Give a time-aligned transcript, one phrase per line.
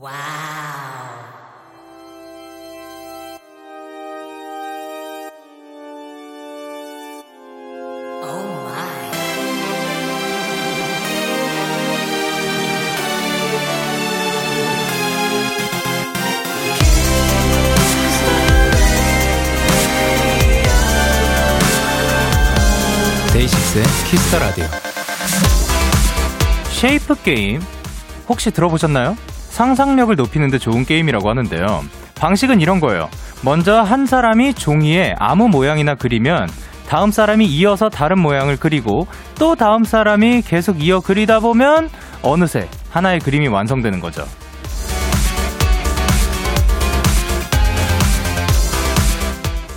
[0.00, 0.14] 와우.
[23.32, 24.64] 데이식스의 키스터 라디오.
[26.72, 27.60] shape 게임
[28.28, 29.16] 혹시 들어보셨나요?
[29.54, 31.84] 상상력을 높이는데 좋은 게임이라고 하는데요.
[32.16, 33.08] 방식은 이런 거예요.
[33.44, 36.48] 먼저 한 사람이 종이에 아무 모양이나 그리면
[36.88, 39.06] 다음 사람이 이어서 다른 모양을 그리고
[39.38, 41.88] 또 다음 사람이 계속 이어 그리다 보면
[42.22, 44.24] 어느새 하나의 그림이 완성되는 거죠.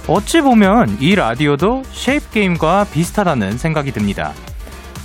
[0.07, 4.34] 어찌 보면 이 라디오도 shape 게임과 비슷하다는 생각이 듭니다.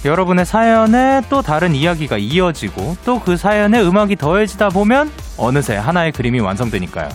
[0.05, 6.41] 여러분의 사연에 또 다른 이야기가 이어지고 또 그 사연에 음악이 더해지다 보면 어느새 하나의 그림이
[6.41, 7.09] 완성되니까요.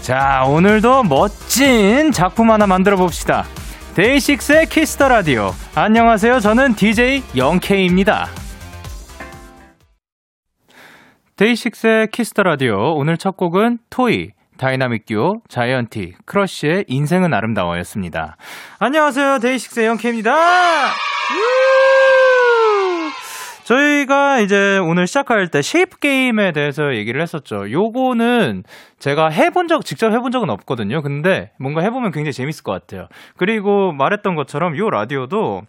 [0.00, 3.44] 자, 오늘도 멋진 작품 하나 만들어 봅시다.
[3.94, 5.52] 데이식스의 키스 더 라디오.
[5.74, 6.40] 안녕하세요.
[6.40, 8.28] 저는 DJ 영케이입니다.
[11.36, 12.94] 데이식스의 키스 더 라디오.
[12.94, 18.36] 오늘 첫 곡은 토이, 다이나믹 듀오, 자이언티, 크러쉬의 인생은 아름다워였습니다.
[18.78, 19.40] 안녕하세요.
[19.40, 20.32] 데이식스의 영케이입니다.
[23.66, 27.68] 저희가 이제 오늘 시작할 때 shape 게임에 대해서 얘기를 했었죠.
[27.68, 28.62] 요거는
[29.00, 31.02] 제가 해본 적, 직접 해본 적은 없거든요.
[31.02, 33.08] 근데 뭔가 해보면 굉장히 재밌을 것 같아요.
[33.36, 35.62] 그리고 말했던 것처럼 요 라디오도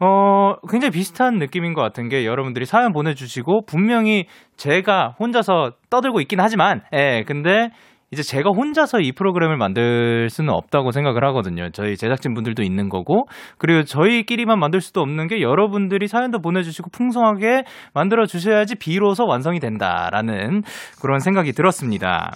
[0.00, 6.40] 어, 굉장히 비슷한 느낌인 것 같은 게 여러분들이 사연 보내주시고 분명히 제가 혼자서 떠들고 있긴
[6.40, 7.70] 하지만, 예, 근데
[8.10, 11.68] 이제 제가 혼자서 이 프로그램을 만들 수는 없다고 생각을 하거든요.
[11.72, 13.26] 저희 제작진 분들도 있는 거고,
[13.58, 20.62] 그리고 저희끼리만 만들 수도 없는 게 여러분들이 사연도 보내주시고 풍성하게 만들어 주셔야지 비로소 완성이 된다라는
[21.02, 22.32] 그런 생각이 들었습니다.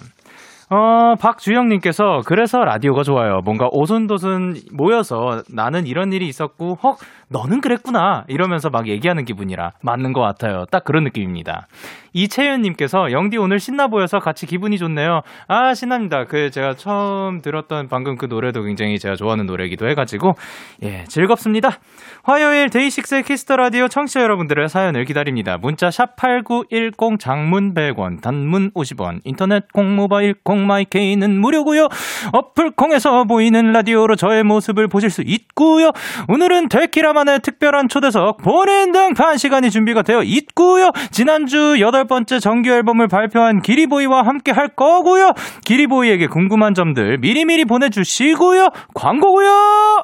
[0.69, 3.41] 어, 박주영님께서 그래서 라디오가 좋아요.
[3.43, 6.97] 뭔가 오순도순 모여서 나는 이런 일이 있었고, 헉,
[7.29, 8.25] 너는 그랬구나.
[8.27, 10.65] 이러면서 막 얘기하는 기분이라 맞는 것 같아요.
[10.71, 11.67] 딱 그런 느낌입니다.
[12.13, 15.21] 이채연님께서 영디 오늘 신나 보여서 같이 기분이 좋네요.
[15.47, 16.25] 아, 신납니다.
[16.25, 20.35] 그 제가 처음 들었던 방금 그 노래도 굉장히 제가 좋아하는 노래이기도 해가지고,
[20.83, 21.79] 예, 즐겁습니다.
[22.23, 25.57] 화요일 데이식스의 키스 더 라디오 청취자 여러분들의 사연을 기다립니다.
[25.57, 31.87] 문자 샵 8910 장문 100원, 단문 50원, 인터넷 콩 모바일 콩 My K는 무료고요.
[32.31, 35.91] 어플 콩에서 보이는 라디오로 저의 모습을 보실 수 있고요.
[36.29, 40.91] 오늘은 데키라 만의 특별한 초대석 본인 등판 시간이 준비가 되어 있고요.
[41.11, 45.33] 지난주 여덟 번째 정규 앨범을 발표한 기리보이와 함께 할 거고요.
[45.65, 48.69] 기리보이에게 궁금한 점들 미리미리 보내주시고요.
[48.93, 50.03] 광고고요.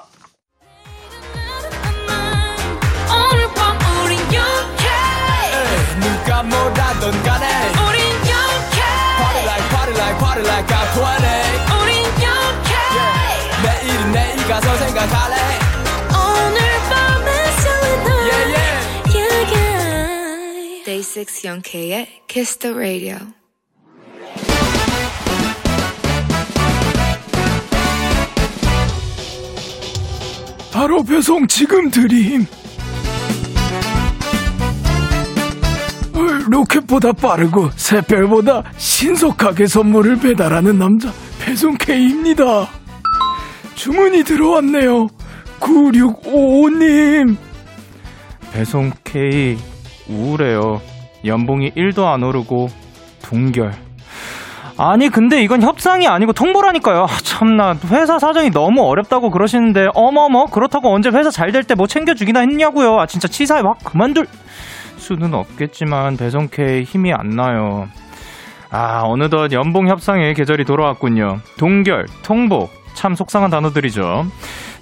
[6.00, 7.46] 누가 뭐라던 간에
[7.88, 8.82] 우린 영케
[9.18, 12.72] Party like party like party like I'm 20 우린 영케
[13.64, 15.59] 내일은 내일 가서 생각할래
[21.10, 23.18] Day 6 영케의 Kiss the Radio.
[30.72, 32.46] 바로 배송 지금 드림
[36.14, 42.70] 어, 로켓보다 빠르고 새별보다 신속하게 선물을 배달하는 남자 배송 K입니다.
[43.74, 45.08] 주문이 들어왔네요.
[45.60, 47.36] 9655님.
[48.52, 49.58] 배송 K
[50.08, 50.82] 우울해요.
[51.26, 52.70] 연봉이 1도 안 오르고
[53.24, 53.74] 동결.
[54.78, 57.04] 아니 근데 이건 협상이 아니고 통보라니까요.
[57.04, 61.86] 아, 참나 회사 사정이 너무 어렵다고 그러시는데 어머머 그렇다고 언제 회사 잘 될 때 뭐
[61.86, 62.98] 챙겨주기나 했냐고요.
[63.00, 64.28] 아 진짜 치사해 막 그만둘
[64.98, 67.90] 수는 없겠지만 배송 K 힘이 안 나요.
[68.72, 71.40] 아 어느덧 연봉 협상의 계절이 돌아왔군요.
[71.58, 74.26] 동결, 통보 참 속상한 단어들이죠.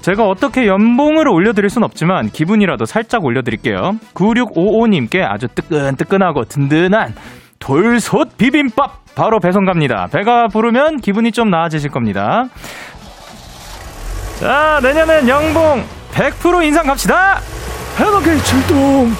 [0.07, 3.97] 제가 어떻게 연봉을 올려드릴 순 없지만 기분이라도 살짝 올려드릴게요.
[4.13, 7.13] 9655님께 아주 뜨끈뜨끈하고 든든한
[7.59, 10.07] 돌솥 비빔밥 바로 배송 갑니다.
[10.09, 12.45] 배가 부르면 기분이 좀 나아지실 겁니다.
[14.39, 15.83] 자, 내년엔 연봉
[16.13, 17.41] 100% 인상 갑시다!
[17.99, 19.11] 해독의 출동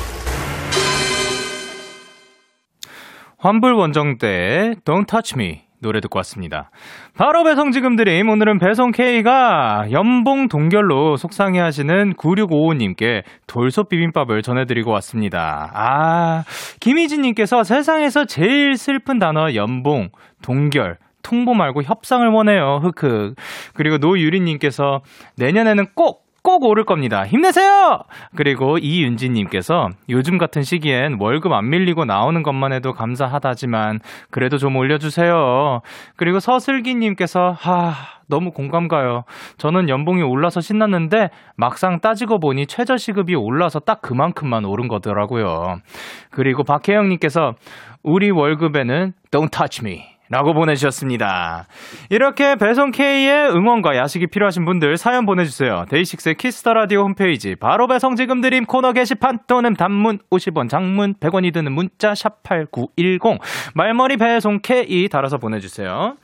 [3.37, 6.69] 환불 원정대 Don't Touch Me 노래 듣고 왔습니다.
[7.15, 8.29] 바로 배송 지금 드림.
[8.29, 15.71] 오늘은 배송 K가 연봉 동결로 속상해 하시는 9655님께 돌솥 비빔밥을 전해드리고 왔습니다.
[15.73, 16.43] 아,
[16.79, 20.09] 김희진님께서 세상에서 제일 슬픈 단어 연봉,
[20.41, 22.79] 동결, 통보 말고 협상을 원해요.
[22.81, 23.35] 흑흑.
[23.73, 25.01] 그리고 노유리님께서
[25.37, 27.27] 내년에는 꼭 꼭 오를 겁니다.
[27.27, 27.99] 힘내세요!
[28.37, 33.99] 그리고 이윤지님께서 요즘 같은 시기엔 월급 안 밀리고 나오는 것만 해도 감사하다지만
[34.31, 35.81] 그래도 좀 올려주세요.
[36.15, 37.93] 그리고 서슬기님께서 하,
[38.27, 39.25] 너무 공감 가요.
[39.57, 45.81] 저는 연봉이 올라서 신났는데 막상 따지고 보니 최저시급이 올라서 딱 그만큼만 오른 거더라고요.
[46.29, 47.55] 그리고 박혜영님께서
[48.03, 50.16] 우리 월급에는 Don't touch me.
[50.29, 51.67] 라고 보내주셨습니다.
[52.09, 55.85] 이렇게 배송 K의 응원과 야식이 필요하신 분들 사연 보내주세요.
[55.89, 61.15] 데이식스의 키스 더 라디오 홈페이지 바로 배송 지금 드림 코너 게시판 또는 단문 50원, 장문
[61.15, 63.39] 100원이 드는 문자 샵 #8910
[63.73, 66.15] 말머리 배송 K 달아서 보내주세요.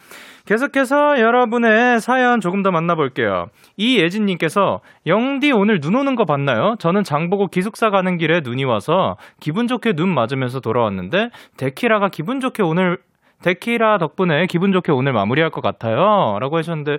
[0.46, 3.48] 계속해서 여러분의 사연 조금 더 만나볼게요.
[3.78, 6.76] 이예진님께서 영디 오늘 눈 오는 거 봤나요?
[6.80, 12.42] 저는 장 보고 기숙사 가는 길에 눈이 와서 기분 좋게 눈 맞으면서 돌아왔는데 데키라가 기분
[12.42, 12.98] 좋게 오늘
[13.44, 16.38] 데키라 덕분에 기분 좋게 오늘 마무리할 것 같아요.
[16.40, 16.98] 라고 하셨는데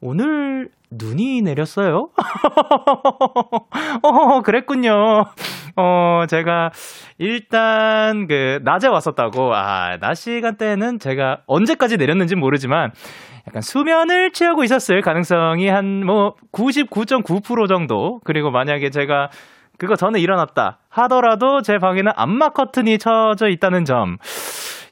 [0.00, 2.08] 오늘 눈이 내렸어요?
[4.02, 5.24] 어, 그랬군요.
[5.76, 6.70] 어, 제가
[7.18, 9.54] 일단 그 낮에 왔었다고.
[9.54, 12.92] 아, 낮 시간대는 제가 언제까지 내렸는지 모르지만
[13.48, 18.20] 약간 수면을 취하고 있었을 가능성이 한 뭐 99.9% 정도.
[18.24, 19.28] 그리고 만약에 제가
[19.78, 24.16] 그거 전에 일어났다 하더라도 제 방에는 암막 커튼이 쳐져 있다는 점.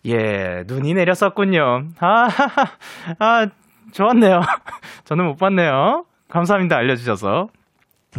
[0.07, 1.85] 예, 눈이 내렸었군요.
[2.01, 2.29] 아,
[3.19, 3.47] 아,
[3.93, 4.41] 좋았네요.
[5.05, 6.05] 저는 못 봤네요.
[6.29, 6.77] 감사합니다.
[6.77, 7.47] 알려주셔서.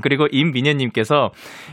[0.01, 1.31] 그리고 임민혜님께서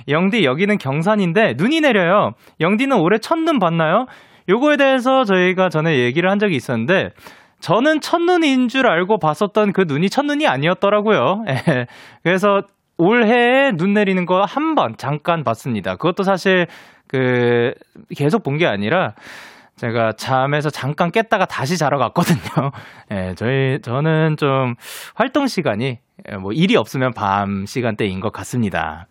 [0.08, 2.32] 영디 여기는 경산인데 눈이 내려요.
[2.60, 4.06] 영디는 올해 첫눈 봤나요?
[4.48, 7.10] 요거에 대해서 저희가 전에 얘기를 한 적이 있었는데
[7.60, 11.44] 저는 첫눈인 줄 알고 봤었던 그 눈이 첫눈이 아니었더라고요.
[11.48, 11.86] 예.
[12.22, 12.62] 그래서
[12.98, 15.96] 올해에 눈 내리는 거 한 번 잠깐 봤습니다.
[15.96, 16.66] 그것도 사실
[17.08, 17.72] 그
[18.16, 19.14] 계속 본 게 아니라
[19.82, 22.70] 제가 잠에서 잠깐 깼다가 다시 자러 갔거든요.
[23.10, 24.74] 예, 저희, 저는 좀
[25.16, 25.98] 활동 시간이
[26.40, 29.06] 뭐 일이 없으면 밤 시간대인 것 같습니다.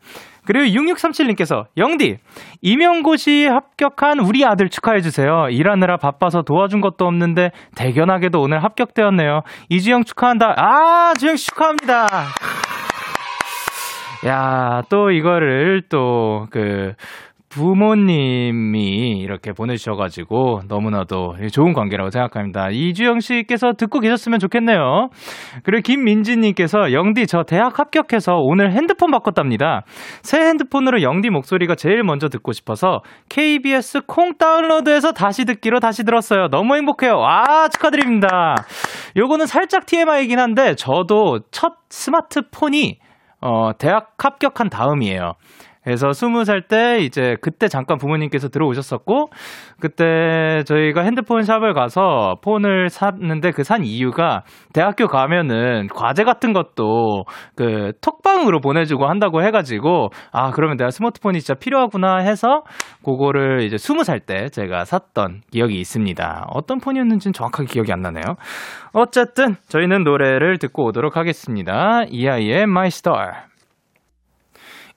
[0.45, 2.19] 그리고 6637님께서 영디
[2.61, 5.49] 임용고시 합격한 우리 아들 축하해 주세요.
[5.49, 9.41] 일하느라 바빠서 도와준 것도 없는데 대견하게도 오늘 합격되었네요.
[9.67, 10.55] 이주영 축하한다.
[10.55, 12.07] 아 주영 씨 축하합니다.
[14.27, 16.93] 야, 또 이거를 또, 그,
[17.51, 22.69] 부모님이 이렇게 보내주셔가지고 너무나도 좋은 관계라고 생각합니다.
[22.71, 25.09] 이주영 씨께서 듣고 계셨으면 좋겠네요.
[25.63, 29.83] 그리고 김민지님께서 영디 저 대학 합격해서 오늘 핸드폰 바꿨답니다.
[30.23, 36.47] 새 핸드폰으로 영디 목소리가 제일 먼저 듣고 싶어서 KBS 콩 다운로드해서 다시 듣기로 다시 들었어요.
[36.47, 37.17] 너무 행복해요.
[37.17, 38.55] 와 축하드립니다.
[39.17, 42.99] 요거는 살짝 TMI이긴 한데 저도 첫 스마트폰이
[43.41, 45.33] 어, 대학 합격한 다음이에요.
[45.83, 49.29] 그래서 스무 살 때 이제 그때 잠깐 부모님께서 들어오셨었고
[49.79, 54.43] 그때 저희가 핸드폰 샵을 가서 폰을 샀는데 그 산 이유가
[54.73, 57.23] 대학교 가면은 과제 같은 것도
[57.55, 62.63] 그 톡방으로 보내주고 한다고 해가지고 아 그러면 내가 스마트폰이 진짜 필요하구나 해서
[63.05, 66.47] 그거를 이제 스무 살 때 제가 샀던 기억이 있습니다.
[66.53, 68.23] 어떤 폰이었는지는 정확하게 기억이 안 나네요.
[68.93, 72.03] 어쨌든 저희는 노래를 듣고 오도록 하겠습니다.
[72.09, 73.50] 이하이의 My Star.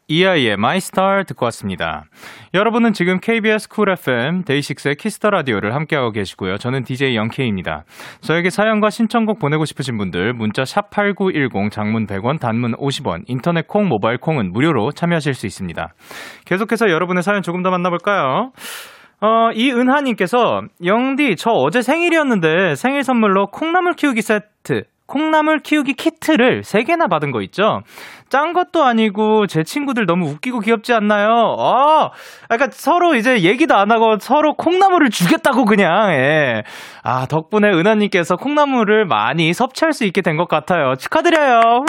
[0.09, 2.05] 이하이의 My Star 듣고 왔습니다.
[2.53, 6.59] 여러분은 지금 KBS 쿨 FM 데이식스의 키스 더 라디오를 함께하고 계시고요.
[6.59, 7.85] 저는 DJ 영케이입니다.
[8.21, 14.19] 저에게 사연과 신청곡 보내고 싶으신 분들 문자 샵8910 장문 100원 단문 50원 인터넷 콩 모바일
[14.19, 15.95] 콩은 무료로 참여하실 수 있습니다.
[16.45, 18.53] 계속해서 여러분의 사연 조금 더 만나볼까요?
[19.21, 27.09] 어, 이은하님께서, 영디, 저 어제 생일이었는데 생일 선물로 콩나물 키우기 세트, 콩나물 키우기 키트를 3개나
[27.11, 27.83] 받은 거 있죠?
[28.31, 31.29] 짠 것도 아니고 제 친구들 너무 웃기고 귀엽지 않나요?
[31.59, 32.11] 어,
[32.49, 36.63] 그러니까 서로 이제 얘기도 안 하고 서로 콩나물을 주겠다고 그냥, 예.
[37.03, 40.97] 아, 덕분에 은하 님께서 콩나물을 많이 섭취할 수 있게 된 것 같아요.
[40.97, 41.85] 축하드려요!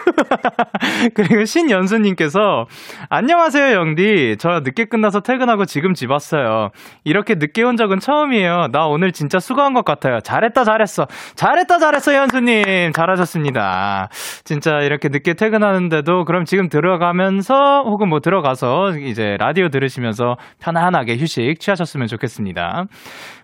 [1.14, 2.66] 그리고 신연수님께서
[3.08, 6.70] 안녕하세요 영디 저 늦게 끝나서 퇴근하고 지금 집 왔어요
[7.04, 11.99] 이렇게 늦게 온 적은 처음이에요 나 오늘 진짜 수고한 것 같아요 잘했다 잘했어 잘했다 잘했어
[12.08, 14.08] 연수님 잘하셨습니다
[14.44, 21.60] 진짜 이렇게 늦게 퇴근하는데도 그럼 지금 들어가면서 혹은 뭐 들어가서 이제 라디오 들으시면서 편안하게 휴식
[21.60, 22.86] 취하셨으면 좋겠습니다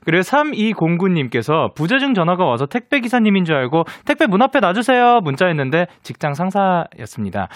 [0.07, 6.35] 그리고 3209님께서 부재중 전화가 와서 택배 기사님인 줄 알고 택배 문 앞에 놔주세요 문자했는데 직장
[6.35, 7.49] 상사였습니다.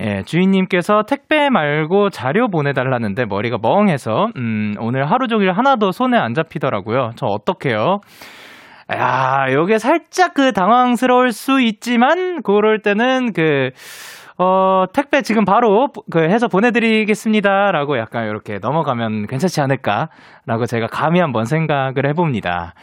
[0.00, 6.34] 예, 주인님께서 택배 말고 자료 보내달라는데 머리가 멍해서 음, 오늘 하루 종일 하나도 손에 안
[6.34, 7.10] 잡히더라고요.
[7.16, 7.98] 저 어떡해요?
[8.90, 13.70] 야, 요게 살짝 그 당황스러울 수 있지만 그럴 때는 그
[14.38, 17.72] 어, 택배 지금 바로 그 해서 보내드리겠습니다.
[17.72, 20.08] 라고 약간 이렇게 넘어가면 괜찮지 않을까?
[20.46, 22.74] 라고 제가 감히 한번 생각을 해봅니다.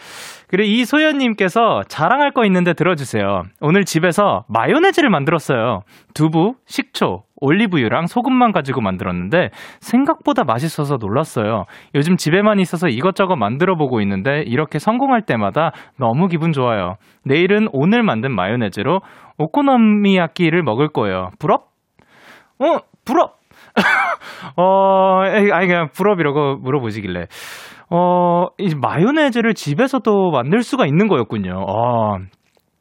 [0.48, 3.44] 그리고 이소연님께서 자랑할 거 있는데 들어주세요.
[3.62, 5.82] 오늘 집에서 마요네즈를 만들었어요.
[6.14, 9.50] 두부, 식초, 올리브유랑 소금만 가지고 만들었는데
[9.80, 11.66] 생각보다 맛있어서 놀랐어요.
[11.94, 16.96] 요즘 집에만 있어서 이것저것 만들어 보고 있는데 이렇게 성공할 때마다 너무 기분 좋아요.
[17.24, 19.02] 내일은 오늘 만든 마요네즈로
[19.38, 21.32] 오코노미야끼를 먹을 거예요.
[21.40, 21.68] 부럽?
[22.60, 23.36] 어, 부럽!
[24.56, 27.28] 어, 아니, 그냥 부럽이라고 물어보시길래.
[27.90, 31.66] 어, 이 마요네즈를 집에서도 만들 수가 있는 거였군요.
[31.68, 32.18] 어,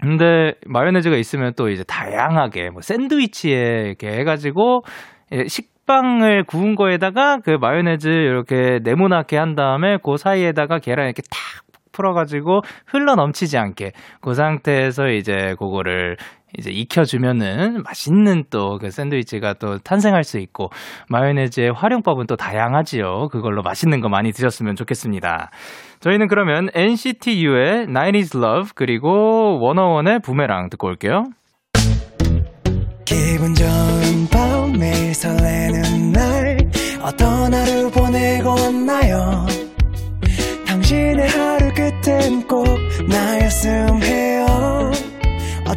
[0.00, 4.82] 근데 마요네즈가 있으면 또 이제 다양하게 뭐 샌드위치에 이렇게 해가지고
[5.32, 11.64] 예, 식빵을 구운 거에다가 그 마요네즈 이렇게 네모나게 한 다음에 그 사이에다가 계란 이렇게 탁
[11.92, 16.16] 풀어가지고 흘러 넘치지 않게 그 상태에서 이제 그거를
[16.58, 20.68] 이제 익혀주면은 맛있는 또 그 샌드위치가 또 탄생할 수 있고
[21.08, 23.28] 마요네즈의 활용법은 또 다양하지요.
[23.28, 25.50] 그걸로 맛있는 거 많이 드셨으면 좋겠습니다.
[26.00, 31.24] 저희는 그러면 NCT U의 Night is Love 그리고 워너원의 부메랑 듣고 올게요.
[33.04, 36.56] 기분 좋은 밤 매일 설레는 날
[37.02, 39.46] 어떤 하루 보내고 왔나요
[40.66, 42.66] 당신의 하루 끝엔 꼭
[43.08, 44.33] 나였음 해요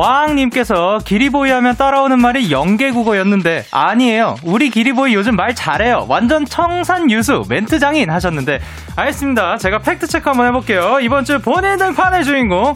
[0.00, 4.36] 왕님께서 기리보이 하면 따라오는 말이 영계국어였는데 아니에요.
[4.44, 6.06] 우리 기리보이 요즘 말 잘해요.
[6.08, 8.60] 완전 청산 유수 멘트 장인 하셨는데
[8.96, 9.58] 알겠습니다.
[9.58, 11.00] 제가 fact check 한번 해볼게요.
[11.02, 12.72] 이번 주 본인 등판의 주인공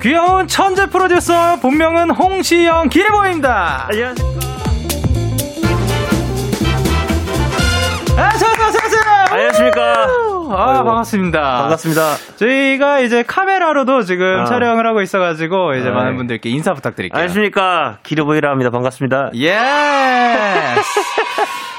[0.00, 3.88] 귀여운 천재 프로듀서 본명은 홍시영 기리보이입니다.
[3.90, 4.38] 안녕하십니까.
[8.16, 9.24] 아, 안녕하세요.
[9.30, 10.27] 안녕하십니까.
[10.50, 10.84] 아, 아이고.
[10.84, 11.40] 반갑습니다.
[11.62, 12.02] 반갑습니다.
[12.36, 14.44] 저희가 이제 카메라로도 지금 아.
[14.44, 16.16] 촬영을 하고 있어가지고 이제 아, 많은 예.
[16.16, 17.18] 분들께 인사 부탁드릴게요.
[17.18, 17.98] 안녕하십니까.
[18.02, 18.70] 기르보이라 합니다.
[18.70, 19.30] 반갑습니다.
[19.36, 19.56] 예.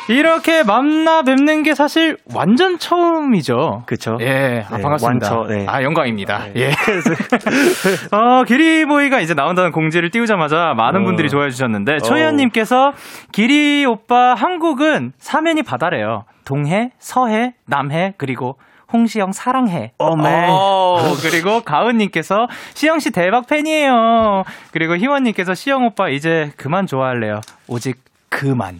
[0.10, 3.84] 이렇게 만나 뵙는 게 사실 완전 처음이죠.
[3.86, 4.18] 그쵸.
[4.22, 5.36] 예, 아, 네, 반갑습니다.
[5.36, 5.68] 완처, 네.
[5.70, 6.46] 아, 영광입니다.
[6.56, 6.72] 예.
[8.12, 11.04] 어, 기리보이가 이제 나온다는 공지를 띄우자마자 많은 어.
[11.04, 12.94] 분들이 좋아해 주셨는데, 초현님께서
[13.32, 16.24] 기리 오빠 한국은 사면이 바다래요.
[16.50, 18.58] 동해, 서해, 남해, 그리고
[18.92, 19.92] 홍시영 사랑해.
[20.00, 20.48] 어메.
[20.50, 24.46] 어, 그리고 가은님께서 시영 씨 대박 팬이에요.
[24.72, 27.42] 그리고 희원님께서 시영 오빠 이제 그만 좋아할래요.
[27.68, 27.98] 오직
[28.30, 28.80] 그만.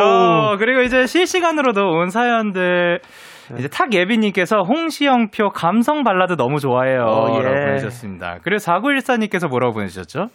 [0.00, 3.00] 어, 그리고 이제 실시간으로도 온 사연들
[3.58, 7.06] 이제 탁 예비님께서 홍시영표 감성 발라드 너무 좋아해요.
[7.06, 7.42] 어, 예.
[7.42, 8.38] 라고 보내주셨습니다.
[8.44, 10.28] 그리고 4914님께서 뭐라고 보내주셨죠?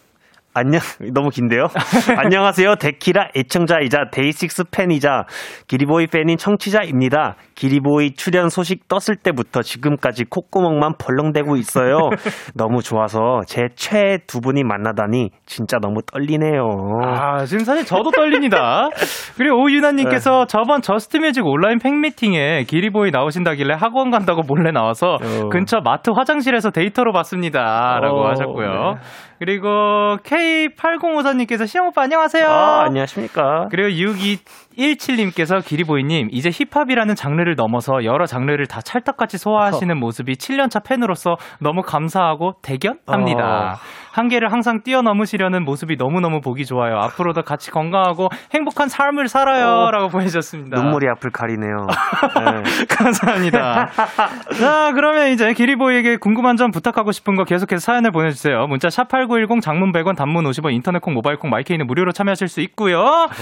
[0.55, 0.81] 안녕,
[1.13, 1.67] 너무 긴데요?
[2.17, 2.75] 안녕하세요.
[2.75, 5.25] 데키라 애청자이자 데이식스 팬이자
[5.67, 7.35] 기리보이 팬인 청취자입니다.
[7.53, 12.09] 기리보이 출연 소식 떴을 때부터 지금까지 콧구멍만 벌렁대고 있어요.
[12.55, 16.63] 너무 좋아서 제 최애 두 분이 만나다니 진짜 너무 떨리네요.
[17.05, 18.89] 아, 지금 사실 저도 떨립니다.
[19.37, 25.49] 그리고 오유나님께서 저번 저스트뮤직 온라인 팬미팅에 기리보이 나오신다길래 학원 간다고 몰래 나와서 어.
[25.51, 27.99] 근처 마트 화장실에서 데이터로 봤습니다.
[28.01, 28.95] 라고 어, 하셨고요.
[28.95, 28.99] 네.
[29.39, 32.45] 그리고 K8054님께서 시영 오빠 안녕하세요.
[32.45, 33.69] 아, 안녕하십니까.
[33.71, 41.37] 그리고 6217님께서 기리보이님, 이제 힙합이라는 장르를 넘어서 여러 장르를 다 찰떡같이 소화하시는 모습이 7년차 팬으로서
[41.59, 43.73] 너무 감사하고 대견합니다.
[43.73, 44.08] 어.
[44.19, 46.97] 한계를 항상 뛰어넘으시려는 모습이 너무너무 보기 좋아요.
[46.97, 49.85] 앞으로도 같이 건강하고 행복한 삶을 살아요.
[49.87, 49.91] 어.
[49.91, 50.81] 라고 보내주셨습니다.
[50.81, 51.87] 눈물이 앞을 가리네요.
[52.35, 52.85] 네.
[52.89, 53.87] 감사합니다.
[54.59, 58.67] 자, 그러면 이제 기리보이에게 궁금한 점 부탁하고 싶은 거 계속해서 사연을 보내주세요.
[58.67, 62.99] 문자 샵8910 장문 100원 단문 50원 인터넷 콩 모바일 콩 마이케이는 무료로 참여하실 수 있고요.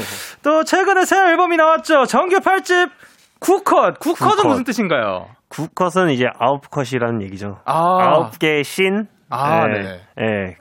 [0.44, 2.06] 또 최근에 새 앨범이 나왔죠.
[2.06, 2.92] 정규 8집
[3.40, 4.00] 9컷.
[4.00, 4.48] 9컷은 컷.
[4.48, 5.26] 무슨 뜻인가요?
[5.50, 7.58] 구컷은 이제 아홉 컷이라는 얘기죠.
[7.66, 7.74] 아.
[7.74, 9.08] 아홉 개의 신.
[9.30, 9.82] 아, 네.
[9.82, 10.00] 네.
[10.16, 10.56] 네.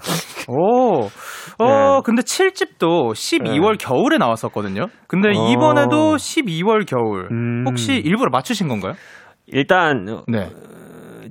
[0.49, 1.05] 오.
[1.05, 1.09] 어,
[1.59, 2.01] 네.
[2.05, 4.87] 근데 7집도 12월 겨울에 나왔었거든요.
[5.09, 5.49] 근데 어.
[5.51, 7.29] 이번에도 12월 겨울.
[7.31, 7.65] 음.
[7.67, 8.95] 혹시 일부러 맞추신 건가요?
[9.47, 10.49] 일단 네.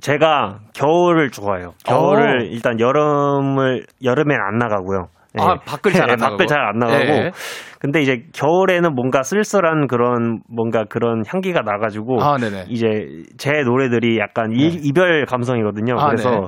[0.00, 1.72] 제가 겨울을 좋아해요.
[1.84, 5.08] 겨울을 일단 여름을 여름엔 안 나가고요.
[5.38, 6.36] 아, 밖을 잘안 예, 나가고.
[6.36, 7.04] 밖을 잘 안 나가고.
[7.04, 7.30] 예.
[7.78, 12.64] 근데 이제 겨울에는 뭔가 쓸쓸한 그런 뭔가 그런 향기가 나가지고 아, 네네.
[12.68, 12.86] 이제
[13.38, 14.80] 제 노래들이 약간 이, 네.
[14.82, 15.94] 이별 감성이거든요.
[15.98, 16.38] 아, 그래서 네.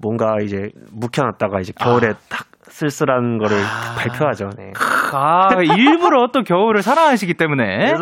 [0.00, 3.56] 뭔가 이제 묵혀놨다가 이제 겨울에 딱 쓸쓸한 거를
[3.98, 4.50] 발표하죠.
[4.58, 4.72] 네.
[5.12, 7.94] 아, 일부러 또 겨울을 사랑하시기 때문에.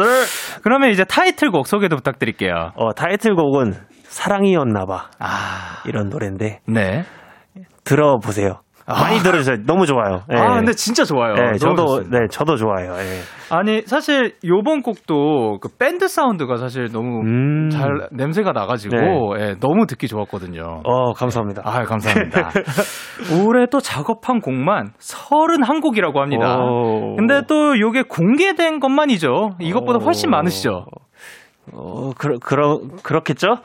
[0.63, 2.71] 그러면 이제 타이틀곡 소개도 부탁드릴게요.
[2.77, 3.73] 어, 타이틀곡은
[4.05, 7.03] 사랑이었나봐 아, 이런 노래인데 네.
[7.85, 8.61] 들어보세요.
[8.87, 9.65] 많이 들어주세요.
[9.67, 10.23] 너무 좋아요.
[10.33, 10.39] 예.
[10.39, 11.35] 아, 근데 진짜 좋아요.
[11.35, 12.19] 네, 너무 저도 좋습니다.
[12.19, 12.93] 네, 저도 좋아요.
[12.99, 13.21] 예.
[13.55, 17.71] 아니 사실 요번 곡도 그 밴드 사운드가 사실 너무 음.
[17.71, 20.83] 잘 냄새가 나가지고 예, 너무 듣기 좋았거든요.
[20.85, 21.63] 어, 감사합니다.
[21.65, 22.51] 아 감사합니다.
[23.47, 26.59] 올해 또 작업한 곡만 31곡이라고 합니다.
[26.59, 27.17] 오.
[27.17, 29.53] 근데 또 요게 공개된 것만이죠.
[29.61, 30.33] 이것보다 훨씬 오.
[30.33, 30.85] 많으시죠.
[31.73, 33.59] 어, 그러, 그러, 그렇겠죠?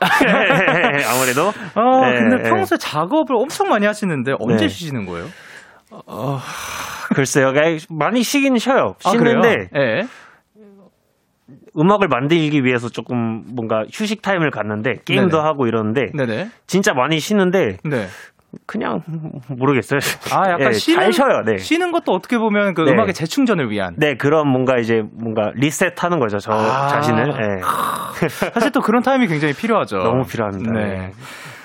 [1.08, 1.52] 아무래도.
[1.74, 2.50] 아, 네, 근데 네.
[2.50, 4.68] 평소에 작업을 엄청 많이 하시는데 언제 네.
[4.68, 5.26] 쉬시는 거예요?
[7.14, 7.52] 글쎄요.
[7.52, 8.94] 그냥 많이 쉬긴 쉬어요.
[9.04, 9.68] 아, 쉬는데?
[9.76, 10.06] 예.
[11.76, 15.42] 음악을 만들기 위해서 조금 뭔가 휴식 타임을 갖는데 게임도 네네.
[15.42, 16.50] 하고 이러는데 네네.
[16.66, 18.06] 진짜 많이 쉬는데 네.
[18.66, 19.02] 그냥
[19.48, 20.00] 모르겠어요.
[20.32, 21.42] 아, 약간 예, 쉬는 잘 쉬어요.
[21.44, 21.58] 네.
[21.58, 22.92] 쉬는 것도 어떻게 보면 그 네.
[22.92, 23.94] 음악의 재충전을 위한.
[23.96, 26.38] 네, 그런 뭔가 이제 뭔가 리셋하는 거죠.
[26.38, 26.88] 저 아.
[26.88, 27.28] 자신을.
[27.28, 27.60] 예.
[28.52, 29.98] 사실 또 그런 타임이 굉장히 필요하죠.
[30.02, 30.72] 너무 필요합니다.
[30.72, 31.12] 네.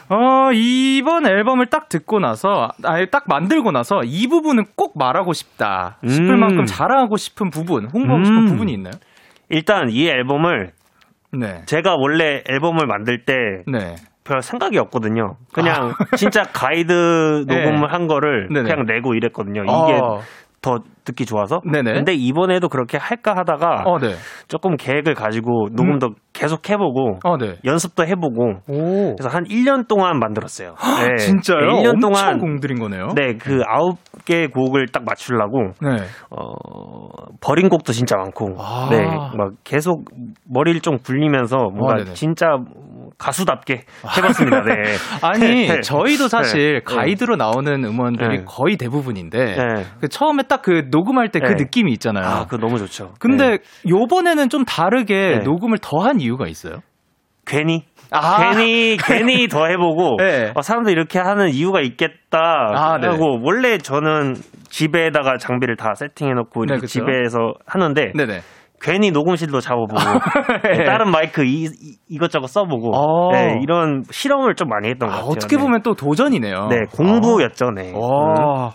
[0.10, 5.98] 어, 이번 앨범을 딱 듣고 나서, 아예 딱 만들고 나서 이 부분은 꼭 말하고 싶다
[6.06, 6.40] 싶을 음.
[6.40, 8.46] 만큼 자랑하고 싶은 부분, 홍보하고 싶은 음.
[8.46, 8.94] 부분이 있나요?
[9.50, 10.74] 일단 이 앨범을
[11.34, 11.64] 네.
[11.66, 13.34] 제가 원래 앨범을 만들 때
[13.68, 13.96] 네.
[14.26, 15.36] 별 생각이 없거든요.
[15.54, 17.64] 그냥 진짜 가이드 네.
[17.64, 18.70] 녹음을 한 거를 네네.
[18.70, 19.62] 그냥 내고 이랬거든요.
[19.64, 20.20] 이게 어,
[20.62, 21.62] 더 듣기 좋아서.
[21.72, 21.94] 네네.
[21.94, 24.16] 근데 이번에도 그렇게 할까 하다가 어, 네.
[24.48, 27.58] 조금 계획을 가지고 녹음도 계속 해보고 어, 네.
[27.64, 29.16] 연습도 해보고 오.
[29.16, 30.74] 그래서 한 1년 동안 만들었어요.
[31.08, 31.24] 네.
[31.24, 31.60] 진짜요?
[31.60, 33.10] 네, 1년 엄청 동안 공들인 거네요.
[33.16, 35.98] 네, 그 아홉 개 곡을 딱 맞추려고 네.
[36.32, 36.56] 어,
[37.42, 38.88] 버린 곡도 진짜 많고, 아.
[38.90, 39.06] 네,
[39.38, 40.06] 막 계속
[40.50, 42.14] 머리를 좀 굴리면서 뭔가 아.
[42.16, 42.58] 진짜
[43.18, 43.84] 가수답게
[44.18, 44.62] 해봤습니다.
[44.64, 44.74] 네.
[45.22, 45.82] 아니, 네.
[45.82, 46.96] 저희도 사실 네.
[46.96, 48.44] 가이드로 나오는 음원들이 네.
[48.46, 49.86] 거의 대부분인데, 네.
[50.02, 51.54] 그 처음에 딱 그 녹음할 때그 네.
[51.60, 52.26] 느낌이 있잖아요.
[52.26, 53.14] 아, 그거 너무 좋죠.
[53.20, 53.58] 근데 네.
[53.88, 55.40] 요번에는 좀 다르게 네.
[55.44, 56.80] 녹음을 더 한 이유가 있어요?
[57.48, 58.54] 괜히 아.
[58.54, 60.52] 괜히 괜히 더 해보고 네.
[60.56, 62.40] 어, 사람들 이렇게 하는 이유가 있겠다
[62.74, 63.08] 아, 네.
[63.08, 64.36] 하고 원래 저는
[64.70, 66.80] 집에다가 장비를 다 세팅해놓고 네.
[66.86, 68.42] 집에서 하는데 네네.
[68.82, 69.96] 괜히 녹음실도 잡아보고
[70.64, 70.84] 네.
[70.84, 71.68] 다른 마이크 이,
[72.10, 73.32] 이, 것저것 써보고 어.
[73.32, 75.32] 네, 이런 실험을 좀 많이 했던 것 아, 같아요.
[75.32, 75.64] 어떻게 네.
[75.64, 76.68] 보면 또 도전이네요.
[76.70, 77.72] 네 공부였죠.
[77.72, 77.92] 네.
[77.92, 78.00] 음.
[78.00, 78.74] 와.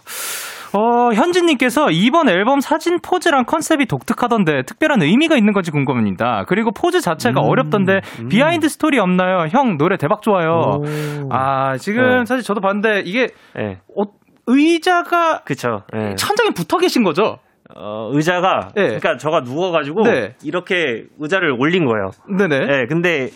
[0.72, 6.44] 어, 현진님께서 이번 앨범 사진 포즈랑 컨셉이 독특하던데 특별한 의미가 있는 건지 궁금합니다.
[6.46, 8.28] 그리고 포즈 자체가 음, 어렵던데 음.
[8.28, 9.46] behind story 없나요?
[9.50, 10.78] 형 노래 대박 좋아요.
[10.78, 11.28] 오.
[11.30, 12.24] 아 지금 네.
[12.24, 13.78] 사실 저도 봤는데 이게 네.
[13.96, 14.04] 어,
[14.46, 15.82] 의자가 그쵸.
[15.92, 16.14] 네.
[16.14, 17.38] 천장에 붙어 계신 거죠?
[17.80, 18.84] 어, 의자가 네.
[18.84, 20.34] 그러니까 저가 누워가지고 네.
[20.42, 22.10] 이렇게 의자를 올린 거예요.
[22.28, 22.66] 네네.
[22.66, 23.30] 네, 근데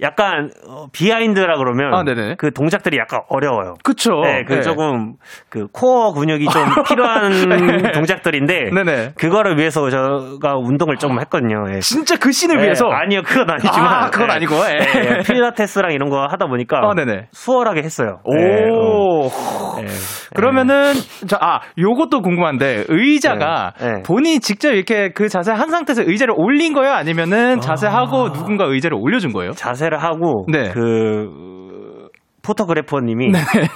[0.00, 2.04] 약간 어, behind라 그러면 아.
[2.36, 3.74] 그 동작들이 약간 어려워요.
[3.82, 4.20] 그쵸.
[4.22, 4.60] 네, 그 네.
[4.60, 5.14] 조금
[5.50, 9.12] 그 코어 근육이 좀 필요한 동작들인데 네네.
[9.18, 11.64] 그거를 위해서 제가 운동을 좀 했거든요.
[11.74, 11.80] 예.
[11.80, 12.86] 진짜 그 씬을 네, 위해서.
[12.88, 14.78] 아니요, 그건 아니지만 아, 그건 아니고, 예.
[14.78, 16.94] 네, 필라테스랑 이런 거 하다 보니까 아.
[17.32, 18.20] 수월하게 했어요.
[18.24, 18.34] 오.
[18.34, 19.80] 네, 어.
[19.80, 19.86] 네.
[20.34, 20.92] 그러면은
[21.26, 24.02] 자, 아, 요것도 궁금한데 의자가 네, 네.
[24.04, 26.92] 본인이 직접 이렇게 그 자세 한 상태에서 의자를 올린 거예요?
[26.92, 29.52] 아니면은 자세하고 누군가 의자를 올려준 거예요?
[29.52, 30.70] 자세 를 하고 네.
[30.70, 32.08] 그
[32.42, 33.32] 포토그래퍼님이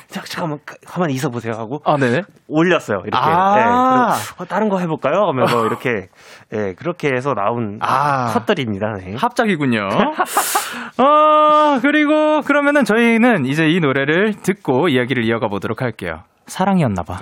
[0.09, 1.96] 잠- 잠깐만 가- 가만히 있어 보세요 하고 아.
[2.48, 2.98] 올렸어요.
[3.05, 3.18] 이렇게.
[3.20, 3.55] 아.
[3.57, 5.27] 네, 어, 다른 거 해볼까요?
[5.29, 6.09] 하면서 이렇게
[6.55, 8.33] 예, 그렇게 해서 나온 아.
[8.33, 8.92] 컷들입니다.
[8.98, 9.14] 네.
[9.18, 9.81] 합작이군요.
[10.98, 16.22] 어, 그리고 그러면은 저희는 이제 이 노래를 듣고 이야기를 이어가 보도록 할게요.
[16.46, 17.18] 사랑이었나봐.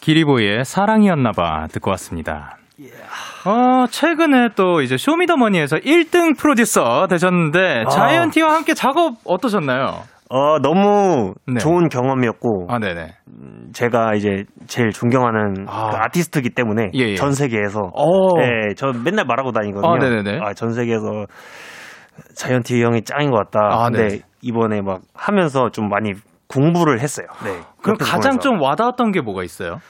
[0.00, 2.56] 기리보이의 사랑이었나봐 듣고 왔습니다.
[3.46, 7.88] 어, 최근에 또 이제 쇼미더머니에서 1등 프로듀서 되셨는데 아.
[7.88, 10.02] 자이언티와 함께 작업 어떠셨나요?
[10.28, 11.60] 어, 너무 네.
[11.60, 13.14] 좋은 경험이었고 아, 네네.
[13.72, 15.90] 제가 이제 제일 존경하는 아.
[15.90, 17.14] 그 아티스트이기 때문에 예, 예.
[17.14, 18.38] 전 세계에서 어.
[18.40, 19.88] 네, 저 맨날 말하고 다니거든요.
[19.88, 20.40] 아, 네네네.
[20.42, 21.26] 아, 전 세계에서
[22.34, 23.60] 자이언티 형이 짱인 것 같다.
[23.70, 24.20] 아, 근데 네.
[24.40, 26.14] 이번에 막 하면서 좀 많이
[26.48, 27.28] 공부를 했어요.
[27.44, 27.60] 네.
[27.82, 28.40] 그럼 가장 보면서.
[28.40, 29.80] 좀 와닿았던 게 뭐가 있어요?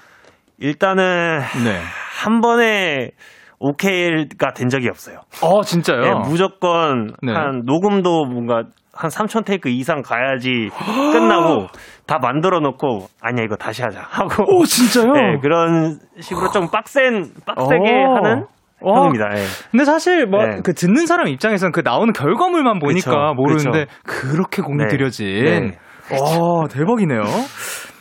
[0.58, 1.80] 일단은 네.
[2.22, 3.10] 한 번에
[3.58, 5.20] 오케이가 된 적이 없어요.
[5.42, 6.00] 어, 진짜요?
[6.00, 7.32] 네, 무조건 네.
[7.32, 10.70] 한 녹음도 뭔가 한 3천 테이크 이상 가야지
[11.12, 11.66] 끝나고
[12.06, 15.12] 다 만들어 놓고 아니야 이거 다시 하자 하고 오, 진짜요?
[15.12, 18.16] 네, 그런 식으로 좀 빡센 빡세게 오.
[18.16, 18.46] 하는
[18.80, 19.00] 와.
[19.00, 19.28] 형입니다.
[19.28, 19.42] 네.
[19.70, 20.60] 근데 사실 뭐 네.
[20.62, 24.86] 그 듣는 사람 입장에서는 그 나오는 결과물만 보니까 그쵸, 모르는데 그렇게 공이 네.
[24.88, 25.44] 들여진.
[25.44, 25.78] 네.
[26.12, 27.22] 와 대박이네요.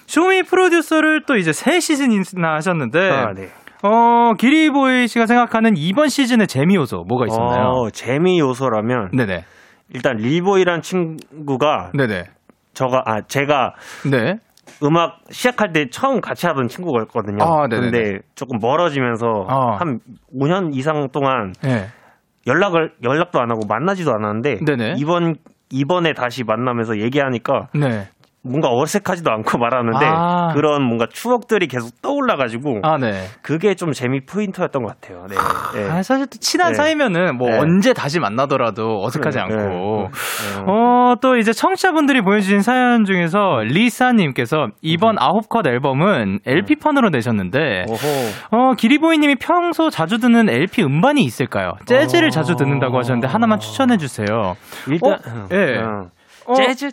[0.06, 3.48] 쇼미 프로듀서를 또 이제 새 시즌이나 하셨는데 아, 네.
[3.86, 7.68] 어, 기리보이 씨가 생각하는 이번 시즌의 재미 요소 뭐가 있었나요?
[7.68, 9.44] 어, 재미 요소라면 네네.
[9.94, 12.24] 일단 리보이란 친구가 네네.
[12.74, 13.74] 저가 아 제가
[14.10, 14.38] 네.
[14.84, 17.44] 음악 시작할 때 처음 같이 하던 친구였거든요.
[17.44, 17.92] 아, 네네네.
[17.92, 19.78] 근데 조금 멀어지면서 아.
[19.80, 20.00] 한
[20.34, 21.86] 5년 이상 동안 네.
[22.48, 24.96] 연락을 연락도 안 하고 만나지도 않았는데 네네.
[24.98, 25.36] 이번
[25.72, 28.08] 이번에 다시 만나면서 얘기하니까 네.
[28.46, 30.54] 뭔가 어색하지도 않고 말하는데 아.
[30.54, 33.26] 그런 뭔가 추억들이 계속 떠올라가지고 아, 네.
[33.42, 35.26] 그게 좀 재미 포인트였던 것 같아요.
[35.28, 35.36] 네.
[35.74, 35.90] 네.
[35.90, 36.74] 아, 사실 또 친한 네.
[36.76, 37.58] 사이면은 뭐 네.
[37.58, 39.44] 언제 다시 만나더라도 어색하지 네.
[39.44, 40.10] 않고.
[40.10, 40.64] 네.
[40.68, 47.98] 어, 또 이제 청취자분들이 보내주신 사연 중에서 리사님께서 이번 아홉 컷 앨범은 LP판으로 내셨는데, 오호.
[48.52, 51.74] 어, 기리보이님이 평소 자주 듣는 LP 음반이 있을까요?
[51.86, 52.30] 재즈를 어.
[52.30, 54.56] 자주 듣는다고 하셨는데 하나만 추천해 주세요.
[54.88, 55.48] 일단 어?
[55.52, 55.78] 예.
[55.78, 56.10] 어.
[56.46, 56.92] 어, 재즈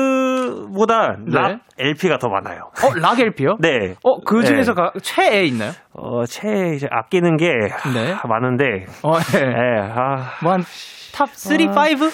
[0.00, 1.32] 재즈보다 네.
[1.32, 2.70] 락 LP가 더 많아요.
[2.84, 3.56] 어, 락 LP요?
[3.60, 3.94] 네.
[4.02, 4.82] 어, 그 중에서 네.
[4.82, 5.72] 가- 최애 있나요?
[5.92, 7.48] 어, 최 이제 아끼는 게
[7.94, 8.12] 네.
[8.12, 9.40] 하, 많은데 어, 네.
[9.40, 9.80] 예.
[9.94, 10.62] 아, 뭐한
[11.14, 11.72] top 3, 아.
[11.72, 12.10] 5?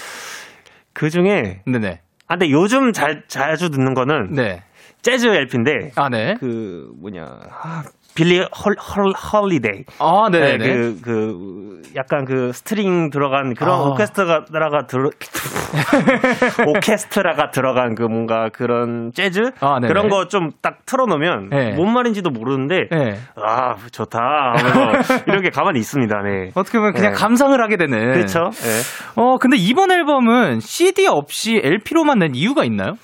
[0.92, 2.00] 그 중에 네네.
[2.28, 4.62] 아 근데 요즘 잘 자주 듣는 거는 네.
[5.06, 6.34] 재즈 LP인데 아, 네.
[6.40, 7.82] 그 뭐냐 아,
[8.16, 10.56] 빌리 헐, 헐 헐리데이 아, 네네.
[10.56, 13.82] 네, 그, 그, 약간 그 스트링 들어간 그런 아.
[13.84, 15.10] 오케스트라가 들어,
[16.66, 19.50] 오케스트라가 들어간 그 뭔가 그런 재즈?
[19.60, 19.88] 아, 네네.
[19.88, 21.74] 그런 거 좀 딱 틀어놓으면 네.
[21.76, 23.14] 뭔 말인지도 모르는데, 네.
[23.36, 24.18] 아, 좋다.
[24.56, 26.50] 하면서 이렇게 가만히 있습니다, 네.
[26.54, 27.18] 어떻게 보면 그냥 네.
[27.18, 28.12] 감상을 하게 되는.
[28.12, 28.50] 그렇죠.
[28.50, 29.22] 네.
[29.22, 32.94] 어, 근데 이번 앨범은 CD 없이 LP로만 낸 이유가 있나요?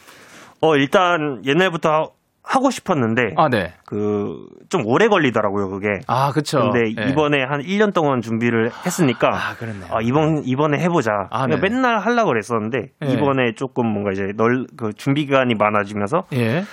[0.62, 2.08] 어, 일단 옛날부터 하-
[2.44, 3.72] 하고 싶었는데, 아, 네.
[3.86, 5.88] 그, 좀 오래 걸리더라고요, 그게.
[6.08, 6.58] 아, 그쵸.
[6.72, 7.10] 근데 네.
[7.10, 9.86] 이번에 한 1년 동안 준비를 했으니까 아, 그렇네요.
[9.90, 11.12] 아, 이번 이번에 해 보자.
[11.30, 11.68] 아, 그냥 네.
[11.68, 13.12] 맨날 하려고 그랬었는데 네.
[13.12, 16.64] 이번에 조금 뭔가 이제 널 그 준비 기간이 많아지면서 예.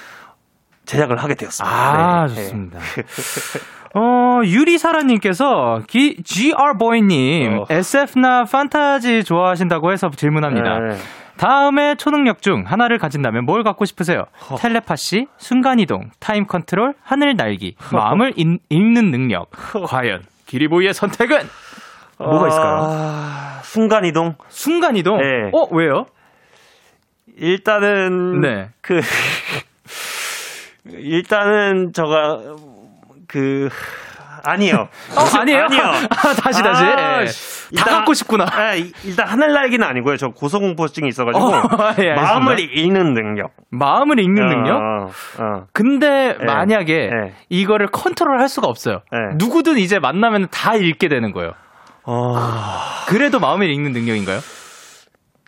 [0.86, 1.76] 제작을 하게 되었습니다.
[1.76, 2.34] 아, 네.
[2.36, 2.80] 좋습니다.
[3.96, 7.66] 어, 유리사라님께서 기, 기리보이님, 어.
[7.70, 10.80] SF나 판타지 좋아하신다고 해서 질문합니다.
[10.80, 10.96] 네.
[11.40, 14.26] 다음에 초능력 중 하나를 가진다면 뭘 갖고 싶으세요?
[14.50, 14.58] 허.
[14.58, 19.50] 텔레파시, 순간이동, time control, 하늘 날기, 마음을 읽, 읽는 능력.
[19.88, 21.38] 과연 기리보이의 선택은
[22.18, 22.78] 뭐가 있을까요?
[22.82, 24.36] 아, 순간 이동.
[24.50, 25.18] 순간이동.
[25.18, 25.50] 네.
[25.54, 26.08] 어 왜요?
[27.38, 28.70] 일단은 네.
[28.82, 29.00] 그
[30.92, 32.40] 일단은 저가
[33.30, 33.70] 그
[34.44, 34.88] 아니요.
[35.16, 35.64] 어 아니에요?
[35.66, 35.82] 아니요.
[36.10, 36.84] 아, 다시 다시.
[36.86, 37.26] 아, 예.
[37.28, 37.76] 씨.
[37.76, 38.46] 다 일단- 갖고 싶구나.
[38.52, 40.18] 아, 이- 일단 하늘 날기는 아니고요.
[40.18, 41.62] 저 고소공포증이 있어가지고 어,
[42.00, 42.14] 예.
[42.14, 43.52] 마음을 읽는 능력.
[43.72, 44.76] 마음을 읽는 어, 능력.
[45.40, 45.66] 어.
[45.74, 46.46] 근데 네.
[46.46, 47.34] 만약에 네.
[47.50, 49.02] 이거를 컨트롤 할 수가 없어요.
[49.12, 49.18] 네.
[49.38, 51.52] 누구든 이제 만나면 다 읽게 되는 거예요.
[52.06, 52.36] 어.
[53.08, 54.40] 그래도 마음을 읽는 능력인가요?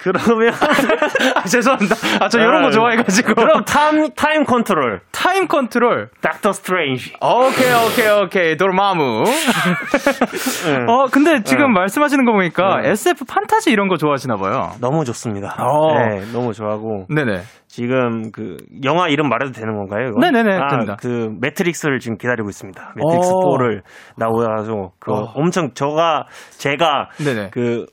[0.01, 0.51] 그러면
[1.35, 1.95] 아, 죄송합니다.
[2.19, 3.35] 아, 저 이런 거 아, 좋아해가지고.
[3.35, 5.01] 그럼 time time control.
[5.11, 6.09] time control.
[6.21, 7.13] 닥터 스트레인지.
[7.21, 8.57] 오케이, 오케이, 오케이.
[8.57, 9.23] 도르마무.
[10.65, 10.91] 네.
[10.91, 12.89] 어, 근데 지금 말씀하시는 거 보니까 네.
[12.89, 14.71] SF 판타지 이런 거 좋아하시나 봐요.
[14.81, 15.55] 너무 좋습니다.
[15.59, 15.93] 어.
[15.93, 17.41] 네, 너무 좋아하고 네네.
[17.67, 20.09] 지금 그 영화 이름 말해도 되는 건가요?
[20.09, 20.19] 이거?
[20.19, 20.97] 네네네, 아, 됩니다.
[20.99, 22.93] 그 매트릭스를 지금 기다리고 있습니다.
[22.95, 23.57] 매트릭스 어.
[23.57, 23.81] 4를
[24.17, 25.31] 나오셔서 그 어.
[25.35, 26.25] 엄청 저가
[26.57, 27.51] 제가 네네.
[27.51, 27.85] 그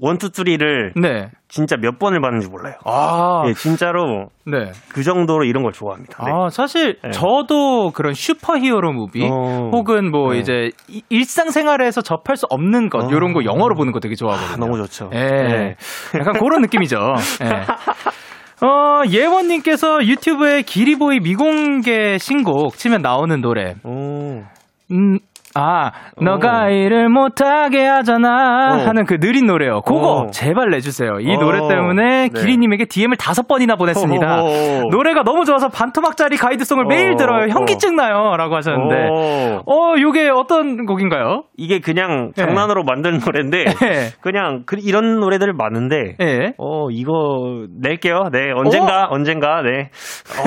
[0.00, 1.30] one two three를 네.
[1.48, 2.74] 진짜 몇 번을 봤는지 몰라요.
[2.84, 4.72] 아, 예, 진짜로 네.
[4.88, 6.24] 그 정도로 이런 걸 좋아합니다.
[6.24, 6.32] 네.
[6.32, 7.10] 아, 사실 네.
[7.10, 9.70] 저도 그런 super hero movie 어.
[9.72, 10.40] 혹은 뭐 네.
[10.40, 13.08] 이제 이- 일상생활에서 접할 수 없는 것 어.
[13.10, 14.54] 이런 거 영화로 보는 거 되게 좋아하거든요.
[14.54, 15.10] 아, 너무 좋죠.
[15.14, 15.18] 예.
[15.18, 15.76] 네.
[16.18, 16.96] 약간 그런 느낌이죠.
[17.44, 18.66] 예.
[18.66, 23.74] 어, 예원님께서 유튜브에 기리보이 미공개 신곡 치면 나오는 노래.
[23.84, 24.42] 오.
[24.90, 25.18] 음,
[25.56, 28.74] 아, 너가 일을 못하게 하잖아.
[28.74, 28.86] 어.
[28.86, 29.82] 하는 그 느린 노래요.
[29.82, 30.26] 그거 어.
[30.30, 31.20] 제발 내주세요.
[31.20, 31.38] 이 어.
[31.38, 32.40] 노래 때문에 네.
[32.40, 34.42] 기리님에게 DM을 다섯 번이나 보냈습니다.
[34.90, 36.88] 노래가 너무 좋아서 반토막짜리 가이드송을 어.
[36.88, 37.44] 매일 들어요.
[37.44, 37.48] 어.
[37.48, 38.34] 현기증 나요.
[38.36, 39.08] 라고 하셨는데.
[39.10, 39.62] 오.
[39.66, 41.44] 어, 요게 어떤 곡인가요?
[41.56, 42.44] 이게 그냥 네.
[42.44, 44.08] 장난으로 만든 노래인데 예.
[44.20, 46.52] 그냥 그- 이런 노래들 많은데 예.
[46.58, 48.24] 어 이거 낼게요.
[48.32, 49.90] 네 언젠가 언젠가 네.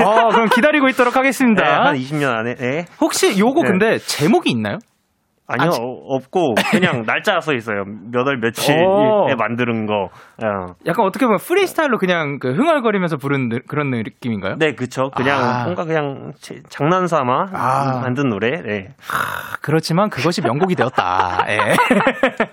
[0.04, 1.84] 어, 그럼 기다리고 있도록 네, 하겠습니다.
[1.86, 2.84] 한 20년 안에 네.
[3.00, 3.68] 혹시 요거 네.
[3.70, 4.78] 근데 제목이 있나요?
[5.50, 7.84] 아니요 아직- 어, 없고 그냥 날짜 써 있어요.
[8.12, 9.26] 몇 월 며칠에 어.
[9.36, 9.94] 만드는 거.
[10.04, 10.74] 어.
[10.86, 14.56] 약간 어떻게 보면 프리스타일로 그냥 그 흥얼거리면서 부른 느- 그런 느낌인가요?
[14.58, 15.10] 네 그쵸.
[15.16, 15.64] 그냥 아.
[15.64, 18.00] 뭔가 그냥 제- 장난삼아 아.
[18.02, 18.50] 만든 노래.
[18.62, 18.88] 네.
[19.62, 21.46] 그렇지만 그것이 명곡이 되었다.
[21.48, 21.56] 예.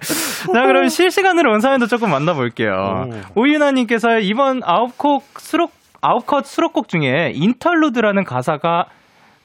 [0.54, 3.10] 자, 그럼 실시간으로 온 사연도 조금 만나볼게요.
[3.36, 8.86] 오윤아님께서 이번 아홉 곡 수록, 아홉 컷 수록곡 중에 인터루드라는 가사가,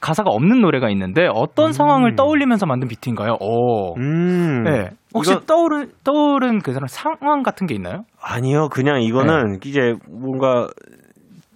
[0.01, 3.37] 가사가 없는 노래가 있는데 어떤 상황을 떠올리면서 만든 비트인가요?
[3.41, 3.95] 오.
[3.99, 4.63] 음.
[4.65, 4.89] 네.
[5.15, 8.05] 혹시 이거- 떠오른, 떠오른 그 사람 상황 같은 게 있나요?
[8.21, 9.59] 아니요, 그냥 이거는 네.
[9.69, 10.69] 이제 뭔가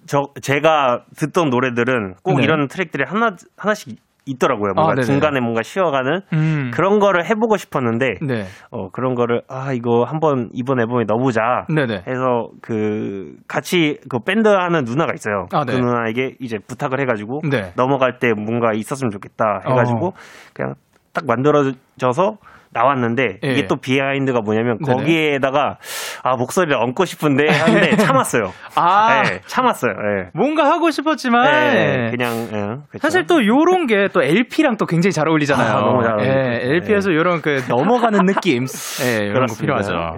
[0.06, 2.44] 저 제가 듣던 노래들은 꼭 네.
[2.44, 4.72] 이런 트랙들이 하나 하나씩 있더라고요.
[4.74, 5.02] 뭔가 아.
[5.02, 6.70] 중간에 뭔가 쉬어가는 음.
[6.72, 8.44] 그런 거를 해보고 싶었는데 네.
[8.70, 12.04] 어 그런 거를 아 이거 한번 이번 앨범에 넣어보자 네네.
[12.06, 15.46] 해서 그 같이 그 밴드 하는 누나가 있어요.
[15.52, 15.72] 아, 네.
[15.72, 17.72] 그 누나에게 이제 부탁을 해가지고 네.
[17.76, 20.12] 넘어갈 때 뭔가 있었으면 좋겠다 해가지고 어.
[20.54, 20.74] 그냥
[21.12, 22.38] 딱 만들어져서
[22.74, 23.48] 나왔는데 예.
[23.52, 24.92] 이게 또 비하인드가 뭐냐면 네네.
[24.98, 25.78] 거기에다가
[26.22, 28.52] 아 목소리를 얹고 싶은데 하는데 참았어요.
[28.76, 29.22] 아.
[29.22, 29.92] 네, 참았어요.
[29.92, 30.30] 예.
[30.34, 32.98] 뭔가 하고 싶었지만 네, 그냥 예, 그쵸.
[33.00, 35.72] 사실 또 요런 게 또 LP랑 또 굉장히 잘 어울리잖아요.
[35.76, 36.30] 아, 너무 잘 어울리죠.
[36.30, 38.64] 예, LP에서 요런 그 넘어가는 느낌.
[39.04, 39.60] 예, 요런 거 그렇습니다.
[39.62, 40.16] 필요하죠.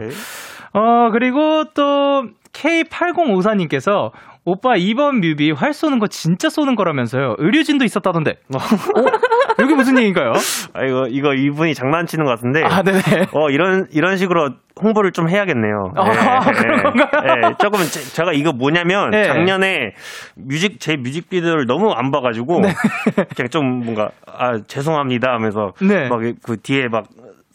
[0.76, 0.78] 예.
[0.78, 4.12] 어, 그리고 또 K8054님께서
[4.44, 7.34] 오빠 이번 뮤비 활 쏘는 거 진짜 쏘는 거라면서요.
[7.38, 8.30] 의료진도 있었다던데.
[8.54, 8.58] 어?
[9.58, 10.34] 여기 무슨 얘기인가요?
[10.72, 12.62] 아 이거 이거 이분이 장난치는 것 같은데.
[12.62, 13.00] 아, 네네.
[13.32, 15.94] 어 이런 이런 식으로 홍보를 좀 해야겠네요.
[15.96, 17.08] 아, 그런 건가요?
[17.24, 19.24] 예, 조금 제, 제가 이거 뭐냐면 네.
[19.24, 19.94] 작년에
[20.36, 22.60] 뮤직 제 뮤직비디오를 너무 안 봐가지고
[23.34, 26.08] 그냥 좀 뭔가 아 죄송합니다 하면서 네.
[26.08, 27.06] 막그 뒤에 막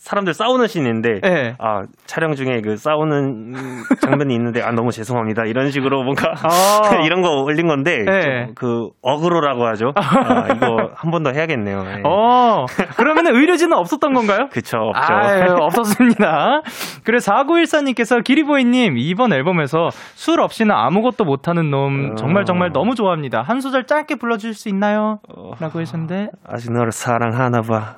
[0.03, 1.55] 사람들 싸우는 씬인데 네.
[1.59, 3.53] 아 촬영 중에 그 싸우는
[4.01, 6.95] 장면이 있는데 아 너무 죄송합니다 이런 식으로 뭔가 아.
[7.05, 8.45] 이런 거 올린 건데 네.
[8.47, 9.91] 좀그 어그로라고 하죠.
[9.95, 11.83] 아, 이거 한 번 더 해야겠네요.
[11.85, 12.01] 예.
[12.03, 12.65] 어,
[12.97, 14.47] 그러면 의료진은 없었던 건가요?
[14.51, 15.13] 그쵸 없죠.
[15.13, 16.61] 아유, 없었습니다.
[17.03, 23.43] 그래서 4914님께서 기리보이님, 이번 앨범에서 술 없이는 아무것도 못하는 놈, 정말 정말 너무 좋아합니다.
[23.43, 25.19] 한 소절 짧게 불러줄 수 있나요?
[25.59, 26.29] 라고 하셨는데.
[26.47, 27.97] 아직 너를 사랑하나 봐.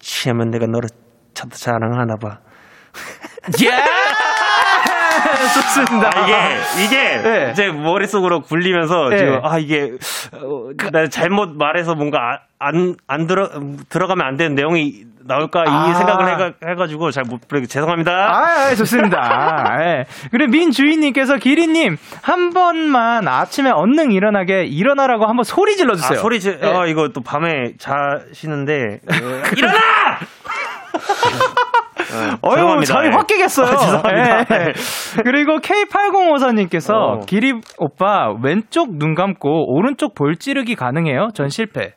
[0.00, 0.88] 취하면 내가 너를
[1.34, 2.38] 찾아 자랑하나 봐.
[3.62, 3.70] 예!
[5.54, 6.10] 좋습니다.
[6.14, 7.52] 아, 이게, 이게, 네.
[7.54, 9.18] 제 머릿속으로 굴리면서 네.
[9.18, 9.92] 지금, 아, 이게,
[10.32, 13.48] 어, 나 잘못 말해서 뭔가 아- 안, 안 들어,
[13.88, 15.90] 들어가면 안 되는 내용이 나올까 아.
[15.90, 18.12] 이 생각을 해가, 해가지고 잘 못 부르고 죄송합니다.
[18.12, 19.76] 아, 아, 좋습니다.
[19.80, 20.04] 예.
[20.30, 26.18] 그리고 민 주인님께서 기리님, 한 번만 아침에 언능 일어나게 일어나라고 한번 소리 질러주세요.
[26.18, 26.66] 아, 소리 지, 예.
[26.66, 29.14] 아, 이거 또 밤에 자시는데, 어,
[29.56, 29.74] 일어나!
[32.42, 32.94] 어, 죄송합니다.
[32.94, 33.10] 잠이 예.
[33.12, 33.66] 확 깨겠어요.
[33.66, 34.38] 아, 죄송합니다.
[34.68, 34.72] 예.
[35.24, 37.20] 그리고 K8054님께서 어.
[37.26, 41.28] 기리 오빠 왼쪽 눈 감고 오른쪽 볼 찌르기 가능해요?
[41.34, 41.92] 전 실패.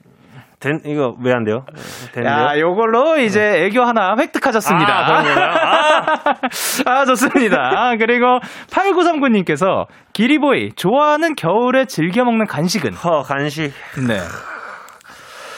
[0.59, 1.65] 된, 이거 왜 안 돼요?
[2.13, 2.47] 되는데요?
[2.47, 4.91] 야, 요걸로 이제 애교 하나 획득하셨습니다.
[4.91, 5.45] 아, 건가요?
[6.87, 7.57] 아, 좋습니다.
[7.75, 8.39] 아, 그리고
[8.71, 12.93] 8939님께서 기리보이 좋아하는 겨울에 즐겨 먹는 간식은?
[12.95, 13.71] 허, 간식.
[14.07, 14.17] 네.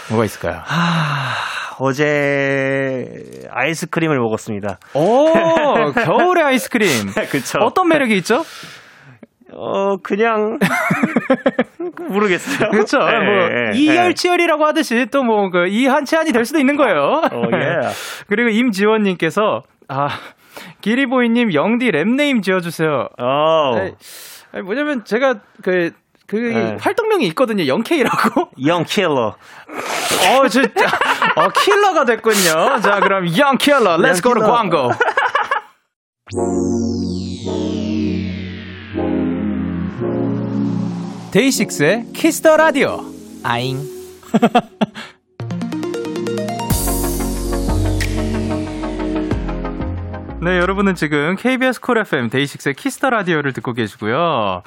[0.09, 0.63] 뭐가 있을까요?
[1.79, 3.05] 어제
[3.49, 4.79] 아이스크림을 먹었습니다.
[4.93, 5.31] 오,
[5.93, 6.87] 겨울의 아이스크림.
[7.31, 7.59] 그쵸.
[7.61, 8.43] 어떤 매력이 있죠?
[9.51, 10.59] 어, 그냥,
[12.09, 12.69] 모르겠어요.
[12.69, 12.99] 그렇죠.
[12.99, 13.77] 예, 뭐 예, 예.
[13.79, 17.21] 이열치열이라고 하듯이 또 뭐 그 이한치한이 될 수도 있는 거예요.
[17.31, 17.89] 어, 예.
[18.27, 20.07] 그리고 임지원님께서 아
[20.81, 23.07] 기리보이님 영디 rap name 지어주세요.
[23.19, 23.75] 어,
[24.51, 25.91] 아니, 뭐냐면 제가 그.
[26.29, 26.77] 그 네.
[26.79, 27.65] 활동명이 있거든요.
[27.65, 28.49] 영케이라고.
[28.67, 29.35] 영 킬러.
[30.29, 30.85] 어, 진짜.
[31.35, 32.79] 어, 킬러가 됐군요.
[32.81, 33.97] 자, 그럼 영킬러.
[33.97, 34.47] Let's go to 킬러.
[34.47, 34.91] 광고.
[41.31, 43.03] 데이식스의 키스 더 라디오.
[43.43, 43.79] 아잉.
[50.41, 54.61] 네, 여러분은 지금 KBS 쿨 FM 데이식스의 키스 더 라디오를 듣고 계시고요.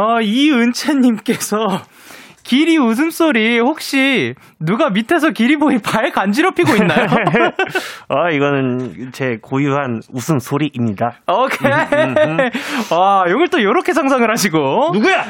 [0.00, 1.56] 어, 이은채님께서
[2.42, 7.06] 기리 웃음소리 혹시 누가 밑에서 기리보이 발 간지럽히고 있나요?
[8.08, 11.20] 아, 이거는 제 고유한 웃음소리입니다.
[11.28, 11.70] 오케이.
[12.90, 14.90] 와, 이걸 또 이렇게 상상을 하시고.
[14.94, 15.22] 누구야?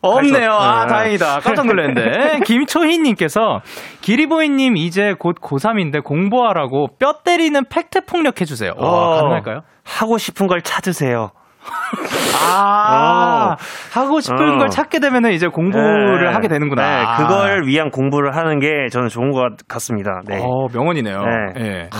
[0.00, 0.52] 없네요.
[0.52, 0.92] 아, 네.
[0.92, 1.40] 다행이다.
[1.40, 2.40] 깜짝 놀랐는데.
[2.44, 3.60] 김초희님께서
[4.00, 8.74] 기리보이님 이제 곧 고3인데 공부하라고 뼈 때리는 팩트 폭력해주세요.
[8.76, 9.62] 와, 어, 가능할까요?
[9.84, 11.32] 하고 싶은 걸 찾으세요.
[12.36, 13.56] 아,
[13.92, 14.58] 하고 싶은 어.
[14.58, 16.32] 걸 찾게 되면은 이제 공부를 네.
[16.32, 16.82] 하게 되는구나.
[16.82, 20.20] 네, 그걸 위한 공부를 하는 게 저는 좋은 것 같습니다.
[20.26, 20.40] 네.
[20.40, 21.18] 어, 명언이네요.
[21.54, 21.64] 네.
[21.64, 21.90] 예.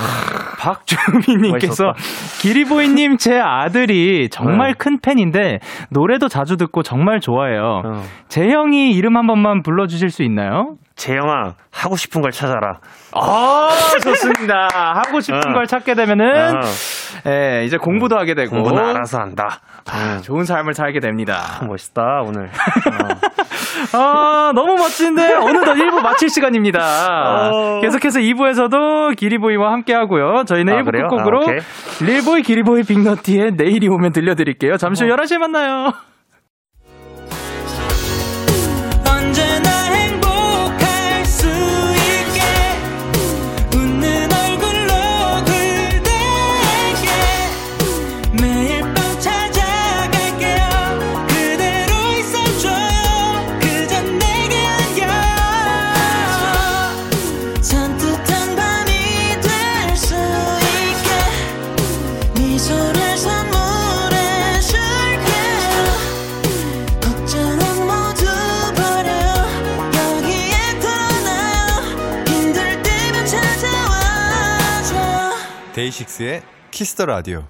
[0.59, 2.40] 박주미님께서 멋있었다.
[2.42, 4.74] 기리보이님 제 아들이 정말 네.
[4.79, 5.59] 큰 팬인데
[5.90, 7.83] 노래도 자주 듣고 정말 좋아해요.
[7.85, 8.03] 어.
[8.29, 10.74] 재형이 이름 한 번만 불러주실 수 있나요?
[10.96, 12.78] 재영아, 하고 싶은 걸 찾아라.
[13.12, 13.68] 아,
[14.02, 14.68] 좋습니다.
[15.04, 15.52] 하고 싶은 어.
[15.52, 16.61] 걸 찾게 되면은 어,
[17.26, 19.61] 예, 이제 공부도 하게 되고 공부는 알아서 한다.
[19.92, 21.61] 음, 좋은 삶을 살게 됩니다.
[21.66, 22.44] 멋있다, 오늘.
[22.46, 22.48] 어.
[23.92, 27.50] 아, 너무 멋진데 어느덧 1부 마칠 시간입니다.
[27.50, 27.80] 어.
[27.80, 30.44] 계속해서 2부에서도 기리보이와 함께 하고요.
[30.46, 31.09] 저희는 아, 1부 그래요?
[31.09, 31.59] 끝곡으로 아, 오케이.
[32.07, 34.76] 릴보이 기리보이 빅너티의 내일이 오면 들려드릴게요.
[34.76, 35.92] 잠시 후 11시에 만나요.
[75.85, 77.44] 데이식스의 키스 더 라디오.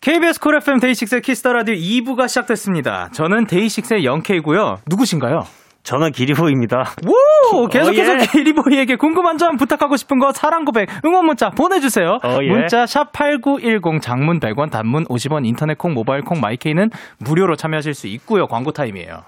[0.00, 3.10] KBS 쿨 FM 데이식스의 키스 더 라디오 2부가 시작됐습니다.
[3.12, 4.78] 저는 데이식스의 영케이고요.
[4.86, 5.44] 누구신가요?
[5.82, 6.94] 저는 기리보입니다.
[7.06, 7.68] 오!
[7.68, 8.26] 계속해서 어, 예.
[8.26, 12.18] 기리보이에게 궁금한 점 부탁하고 싶은 거 사랑 고백 응원 문자 보내주세요.
[12.24, 12.48] 어, 예.
[12.48, 18.06] 문자 샵 #8910 장문 100원, 단문 50원, 인터넷 콩, 모바일 콩, 마이케이는 무료로 참여하실 수
[18.08, 18.46] 있고요.
[18.46, 19.22] 광고 타임이에요.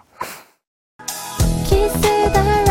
[1.65, 2.01] 키스
[2.33, 2.68] 더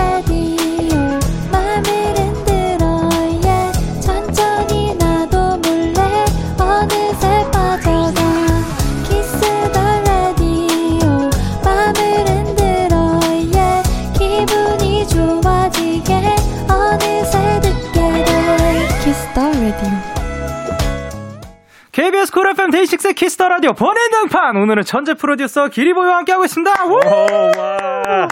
[22.37, 26.71] 쿨 FM 데이식스의 키스 더 라디오 번외 등판 오늘은 천재 프로듀서 기리보이와 함께하고 있습니다.
[26.85, 26.91] 우!
[26.91, 28.27] 오, 와.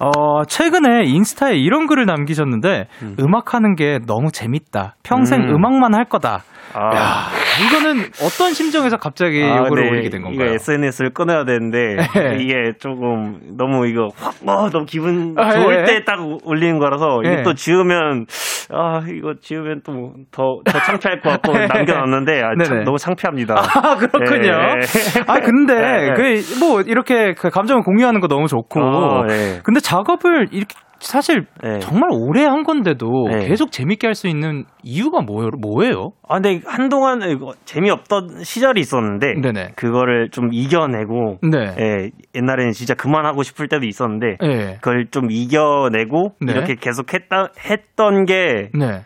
[0.00, 4.94] 어, 최근에 인스타에 이런 글을 남기셨는데 음악하는게 너무 재밌다.
[5.02, 5.56] 평생 음.
[5.56, 6.42] 음악만할 거다.
[6.72, 6.96] 아.
[6.96, 7.28] 야,
[7.66, 9.90] 이거는 어떤 심정에서 갑자기 요거를 네.
[9.90, 10.46] 올리게 된 건가요?
[10.46, 12.36] 이거 SNS를 끊어야 되는데 네.
[12.40, 15.84] 이게 조금 너무 이거 확 어, 너무 기분 아, 좋을 예.
[15.84, 17.32] 때딱 올리는 거라서 예.
[17.32, 18.26] 이게 또 지우면
[18.70, 22.84] 아 이거 지우면 또 더더 창피할 것 같고 남겨놨는데 아, 참 네.
[22.84, 23.54] 너무 창피합니다.
[23.56, 24.52] 아, 그렇군요.
[24.52, 25.22] 예.
[25.26, 26.14] 아, 근데.
[26.16, 28.80] 그, 뭐, 이렇게 그 감정을 공유하는 거 너무 좋고.
[28.80, 29.60] 어, 예.
[29.62, 31.78] 근데 작업을 이렇게 사실 예.
[31.80, 33.46] 정말 오래 한 건데도 예.
[33.46, 36.12] 계속 재밌게 할 수 있는 이유가 뭐, 뭐예요?
[36.28, 37.20] 아, 근데 한동안
[37.64, 39.72] 재미없던 시절이 있었는데 네네.
[39.74, 41.74] 그거를 좀 이겨내고 네.
[41.78, 44.74] 예, 옛날에는 진짜 그만하고 싶을 때도 있었는데 예.
[44.80, 46.52] 그걸 좀 이겨내고 네.
[46.52, 49.02] 이렇게 계속 했다, 했던 게 네.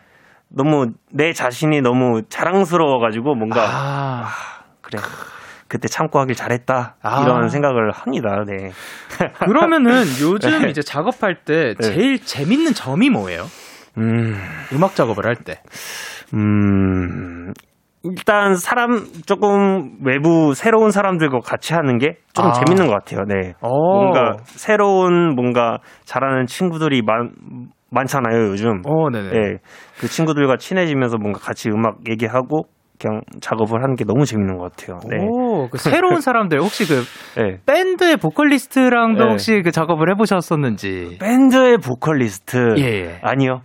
[0.47, 4.27] 너무 내 자신이 너무 자랑스러워가지고 뭔가 아,
[4.81, 4.99] 그래
[5.69, 7.23] 그때 참고 하길 잘했다 아.
[7.23, 8.43] 이런 생각을 합니다.
[8.45, 8.71] 네.
[9.45, 10.69] 그러면은 요즘 네.
[10.69, 11.81] 이제 작업할 때 네.
[11.81, 13.45] 제일 재밌는 점이 뭐예요?
[13.97, 14.35] 음,
[14.73, 15.61] 음악 작업을 할 때.
[16.33, 17.53] 음,
[18.03, 22.51] 일단 사람 조금 외부 새로운 사람들과 같이 하는 게좀 아.
[22.53, 23.25] 재밌는 것 같아요.
[23.25, 23.53] 네.
[23.61, 23.69] 어.
[23.69, 27.31] 뭔가 새로운 뭔가 잘하는 친구들이 많
[27.91, 28.81] 많잖아요 요즘.
[28.85, 29.29] 어, 네네.
[29.35, 29.57] 예,
[29.99, 32.67] 그 친구들과 친해지면서 뭔가 같이 음악 얘기하고
[32.99, 34.99] 그냥 작업을 하는 게 너무 재밌는 것 같아요.
[35.09, 35.17] 네.
[35.21, 37.05] 오, 그 새로운 사람들 혹시 그
[37.37, 37.57] 네.
[37.65, 39.29] 밴드의 보컬리스트랑도 네.
[39.31, 41.17] 혹시 그 작업을 해보셨었는지.
[41.21, 43.19] 밴드의 보컬리스트 예, 예.
[43.21, 43.61] 아니요.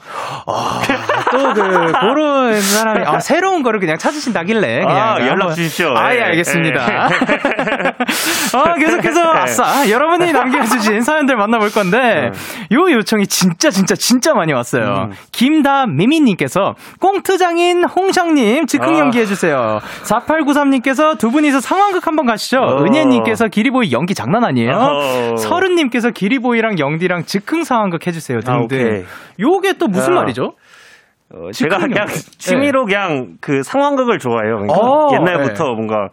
[1.32, 5.96] 또그 그런 사람이 아, 새로운 거를 그냥 찾으신다길래 그냥 아, 연락 주십시오.
[5.96, 6.92] 아, 예, 예, 알겠습니다.
[6.92, 6.96] 예.
[8.56, 9.40] 아, 계속해서 네.
[9.40, 12.30] 아싸 여러분이 남겨주신 사연들 만나볼 건데
[12.72, 15.08] 요 요청이 진짜 진짜 진짜 많이 왔어요.
[15.08, 15.12] 음.
[15.32, 18.98] 김다 미미님께서 꽁트장인 홍상님 즉흥 아.
[19.00, 19.80] 연기 해주세요.
[20.04, 22.58] 4893님께서 두 분이서 상황극 한번 가시죠.
[22.58, 22.84] 어.
[22.84, 24.72] 은혜님께서 기리보이 연기 장난 아니에요.
[24.72, 25.36] 어허.
[25.36, 28.78] 서른님께서 기리보이랑 영디랑 즉흥 상황극 해주세요 아, 등등.
[28.78, 29.04] 오케이.
[29.40, 30.20] 요게 또 무슨 아.
[30.20, 30.52] 말이죠?
[31.34, 32.06] 어, 제가 즉흥 그냥.
[32.38, 34.58] 취미로 그냥 그 상황극을 좋아해요.
[34.58, 36.08] 그러니까 어, 옛날부터 뭔가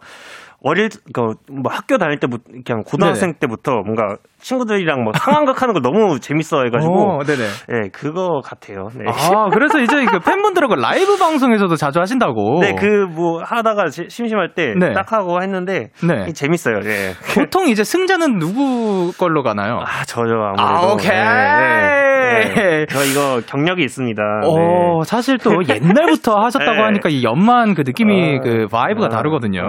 [0.64, 1.34] 어릴 그뭐
[1.68, 7.18] 학교 다닐 때부터 그냥 고등학생 때부터 뭔가 친구들이랑 뭐 상황극 하는 걸 너무 재밌어 해가지고
[7.20, 7.42] 어, 네네.
[7.72, 8.88] 예 그거 같아요.
[8.96, 9.04] 네.
[9.08, 12.60] 아, 그래서 이제 그 팬분들하고 라이브 방송에서도 자주 하신다고.
[12.60, 14.92] 네, 그 뭐 하다가 지- 심심할 때 네.
[14.92, 16.32] 딱 하고 했는데 네.
[16.32, 16.80] 재밌어요.
[16.84, 17.12] 예.
[17.34, 19.80] 보통 이제 승자는 누구 걸로 가나요?
[19.84, 20.62] 아, 저죠 아무래도.
[20.62, 22.11] 아, 오케이.
[22.22, 22.86] 네, 네.
[22.86, 24.22] 저 이거 경력이 있습니다.
[24.44, 25.04] 어, 네.
[25.04, 26.82] 사실 또 옛날부터 하셨다고 네.
[26.82, 29.62] 하니까 이 연만 그 느낌이 아, 그 vibe가 아, 다르거든요.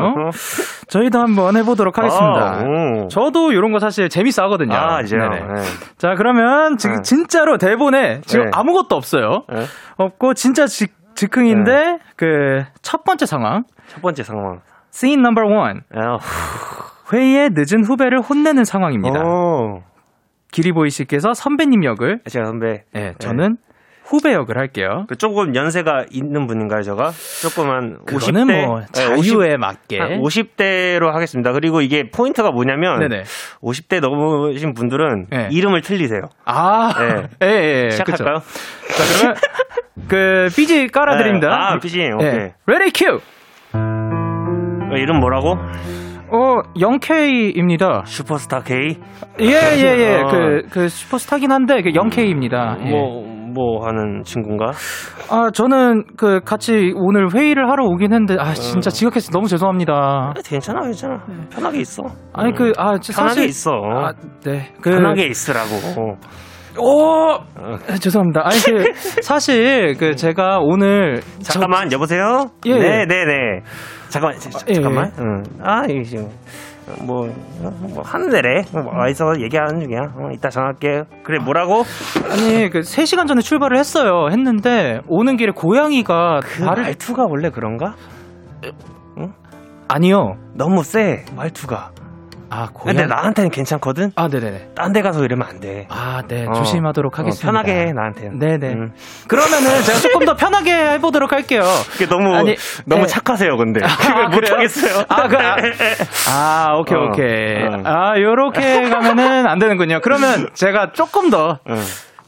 [0.87, 2.59] 저희도 한번 해보도록 하겠습니다.
[2.59, 3.07] 아, 오.
[3.07, 4.75] 저도 이런 거 사실 재밌어 하거든요.
[4.75, 5.01] 아.
[5.01, 5.07] 네.
[5.97, 7.01] 자, 그러면 지금 네.
[7.03, 8.51] 진짜로 대본에 지금 네.
[8.53, 9.43] 아무것도 없어요.
[9.51, 9.63] 네.
[9.97, 13.63] 없고 진짜 즉, 즉흥인데 그 첫 번째 상황.
[13.87, 14.59] 첫 번째 상황.
[14.93, 15.79] scene number one.
[15.95, 16.17] 아,
[17.11, 19.19] 회의에 늦은 후배를 혼내는 상황입니다.
[19.23, 19.81] 오.
[20.53, 22.83] 기리보이 씨께서 선배님 역을, 제가 선배.
[22.93, 23.57] 네, 저는
[24.05, 25.05] 후배 역을 할게요.
[25.07, 27.11] 그 조금 연세가 있는 분인가요, 제가?
[27.41, 28.65] 조금 한 그거는 50대.
[28.65, 29.97] 뭐 자유에 맞게.
[30.19, 31.51] 50대로 하겠습니다.
[31.53, 33.23] 그리고 이게 포인트가 뭐냐면 네네.
[33.61, 35.47] 50대 넘으신 분들은 네.
[35.51, 36.21] 이름을 틀리세요.
[36.45, 37.27] 아, 네.
[37.43, 37.89] 예, 예, 예.
[37.89, 38.35] 시작할까요?
[38.39, 39.35] 자, 그러면
[40.07, 41.47] 그 BG 깔아드립니다.
[41.47, 41.55] 네.
[41.55, 42.29] 아, BG, 오케이.
[42.29, 42.53] 예.
[42.67, 43.19] ready cue.
[43.73, 45.57] 어, 이름 뭐라고?
[46.33, 48.03] 어, 영케이입니다.
[48.07, 48.97] 슈퍼스타 K?
[49.39, 50.21] 예, 예, 예.
[50.21, 50.27] 어.
[50.31, 52.83] 그, 그 슈퍼스타긴 한데, 그 영케이입니다.
[52.87, 52.89] 예.
[52.89, 53.23] 뭐,
[53.53, 54.71] 뭐 하는 친구인가?
[55.29, 59.93] 아, 저는 그 같이 오늘 회의를 하러 오긴 했는데, 아, 진짜 지각해서 너무 죄송합니다.
[59.93, 61.23] 아, 괜찮아, 괜찮아.
[61.51, 62.01] 편하게 있어.
[62.33, 63.49] 아니, 그, 아, 저 편하게 사실.
[63.49, 63.71] 있어.
[63.71, 64.13] 아,
[64.43, 64.73] 네.
[64.81, 64.89] 그.
[64.89, 66.17] 편하게 있으라고.
[66.79, 67.29] 오!
[67.29, 68.41] 아, 죄송합니다.
[68.43, 71.21] 아니, 그, 사실, 그, 제가 오늘.
[71.43, 72.47] 잠깐만, 여보세요?
[72.65, 72.79] 예, 예.
[72.79, 73.61] 네, 네, 네.
[74.13, 75.11] 잠깐만, 자, 예, 잠깐만.
[75.17, 75.43] 응.
[75.61, 76.29] 아, 이게 지금.
[76.99, 77.27] 뭐,
[77.61, 78.63] 어, 뭐 하는 데래.
[78.71, 80.13] 뭐 어디서 얘기하는 중이야.
[80.15, 81.05] 어, 이따 전화할게.
[81.23, 81.83] 그래, 뭐라고?
[82.29, 84.27] 아니 그 3시간 전에 출발을 했어요.
[84.29, 87.95] 했는데 오는 길에 고양이가 그 말을 말투가 원래 그런가?
[89.87, 90.37] 아니요.
[90.53, 91.91] 너무 세, 말투가.
[92.53, 92.95] 아 고양.
[92.95, 94.11] 근데 나한테는 괜찮거든?
[94.15, 94.69] 아 네네네.
[94.75, 95.87] 딴 데 가서 이러면 안 돼.
[95.89, 96.45] 아 네.
[96.47, 96.53] 어.
[96.53, 97.47] 조심하도록 어, 하겠습니다.
[97.47, 98.37] 편하게 해, 나한테는.
[98.37, 98.73] 네네.
[98.73, 98.93] 음.
[99.27, 101.63] 그러면은 제가 조금 더 편하게 해보도록 할게요.
[101.91, 103.07] 그게 너무, 아니, 너무 네.
[103.07, 103.79] 착하세요, 근데.
[103.83, 104.29] 아, 그걸?
[104.29, 105.05] 못하겠어요.
[105.09, 105.55] 아, 그, 아,
[106.29, 107.63] 아, 오케이, 어, 오케이.
[107.63, 107.81] 어.
[107.85, 110.01] 아, 요렇게 가면은 안 되는군요.
[110.03, 111.75] 그러면 제가 조금 더 응.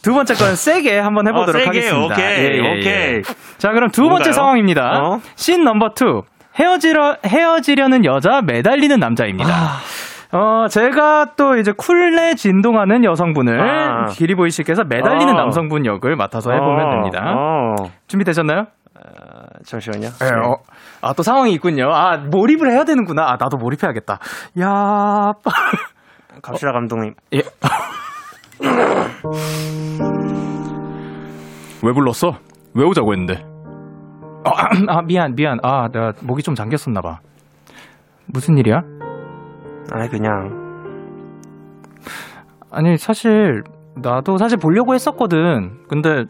[0.01, 2.15] 두 번째 건 세게 한번 해보도록 어, 세게, 하겠습니다.
[2.15, 2.80] 오케이, 예, 예, 예.
[2.80, 3.21] 오케이.
[3.59, 4.34] 자, 그럼 두 번째 뭔가요?
[4.34, 5.01] 상황입니다.
[5.03, 5.21] 어?
[5.36, 6.24] scene number two.
[6.59, 9.49] 헤어지려, 헤어지려는 여자, 매달리는 남자입니다.
[9.53, 9.80] 아.
[10.36, 14.06] 어, 제가 또 이제 쿨내 진동하는 여성분을 아.
[14.08, 15.38] 기리보이 씨께서 매달리는 어.
[15.38, 17.34] 남성분 역을 맡아서 해보면 어, 됩니다.
[17.34, 17.76] 어.
[18.08, 18.66] 준비되셨나요?
[19.66, 20.10] 잠시만요.
[20.10, 20.58] 네, 어.
[21.02, 21.90] 아, 또 상황이 있군요.
[21.94, 23.24] 아, 몰입을 해야 되는구나.
[23.24, 24.20] 아, 나도 몰입해야겠다.
[24.60, 25.34] 야,
[26.42, 27.14] 갑시다, 감독님.
[27.34, 27.42] 예.
[31.82, 32.36] 왜 불렀어?
[32.74, 33.46] 왜 오자고 했는데?
[34.44, 34.52] 아,
[34.98, 35.60] 아, 미안, 미안.
[35.64, 37.20] 아, 내가 목이 좀 잠겼었나봐.
[38.28, 38.82] 무슨 일이야?
[39.92, 40.64] 아니, 그냥.
[42.72, 43.64] 아니, 사실,
[43.96, 45.84] 나도 사실 보려고 했었거든.
[45.88, 46.26] 근데,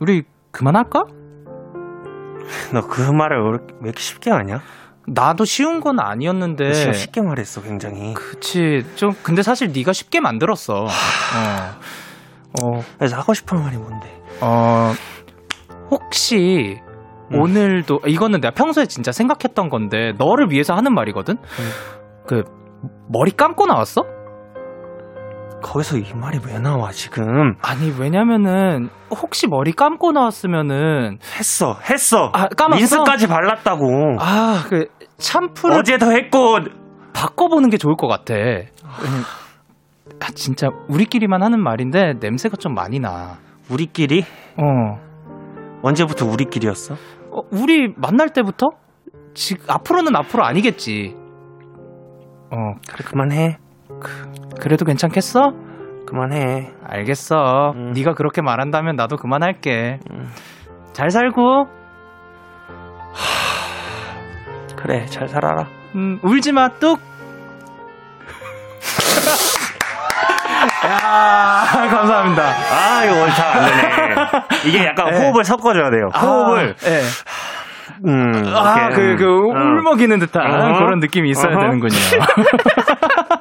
[0.00, 1.04] 우리 그만할까?
[2.72, 4.60] 너 그 말을 왜 이렇게 쉽게 하냐?
[5.06, 6.92] 나도 쉬운 건 아니었는데.
[6.92, 8.14] 쉽게 말했어, 굉장히.
[8.14, 8.84] 그치.
[8.94, 10.84] 좀, 근데 사실 네가 쉽게 만들었어.
[10.84, 10.88] 어.
[12.62, 14.20] 어, 그래서 하고 싶은 말이 뭔데?
[14.40, 14.92] 어,
[15.90, 16.78] 혹시
[17.32, 17.40] 음.
[17.40, 21.36] 오늘도 이거는 내가 평소에 진짜 생각했던 건데 너를 위해서 하는 말이거든.
[21.36, 21.97] 음.
[22.28, 22.42] 그
[23.08, 24.02] 머리 감고 나왔어?
[25.62, 27.54] 거기서 이 말이 왜 나와, 지금?
[27.62, 32.30] 아니 왜냐면은 혹시 머리 감고 나왔으면은 했어, 했어.
[32.32, 32.78] 아, 감았어?
[32.78, 33.86] 린스까지 발랐다고.
[34.20, 34.86] 아 그
[35.18, 36.58] 샴푸를 어제도 했고,
[37.12, 38.34] 바꿔보는 게 좋을 것 같아.
[40.20, 43.38] 아, 진짜 우리끼리만 하는 말인데 냄새가 좀 많이 나.
[43.68, 44.24] 우리끼리?
[44.56, 45.00] 어.
[45.82, 46.94] 언제부터 우리끼리였어?
[46.94, 48.68] 어, 우리 만날 때부터?
[49.34, 51.16] 지, 앞으로는 앞으로 아니겠지.
[52.50, 53.58] 어, 그래, 그만해.
[54.60, 55.52] 그 래도 괜찮겠어?
[56.06, 56.72] 그만해.
[56.86, 57.72] 알겠어.
[57.74, 57.92] 음.
[57.92, 60.00] 네가 그렇게 말한다면 나도 그만할게.
[60.10, 60.32] 음.
[60.92, 61.68] 잘 살고,
[64.76, 65.66] 그래, 잘 살아라.
[65.94, 67.00] 음, 울지 마, 뚝.
[70.86, 72.42] 야, 감사합니다.
[72.42, 74.14] 아, 이거 오늘 잘안 되네.
[74.66, 75.18] 이게 약간 네.
[75.18, 76.08] 호흡을 섞어줘야 돼요.
[76.14, 76.74] 호흡을.
[76.82, 77.02] 아, 예.
[78.06, 78.32] 음.
[78.54, 79.56] 아, 그, 그, 음.
[79.56, 79.60] 어.
[79.78, 80.78] 울먹이는 듯한 어허.
[80.78, 81.60] 그런 느낌이 있어야 어허.
[81.62, 81.96] 되는군요.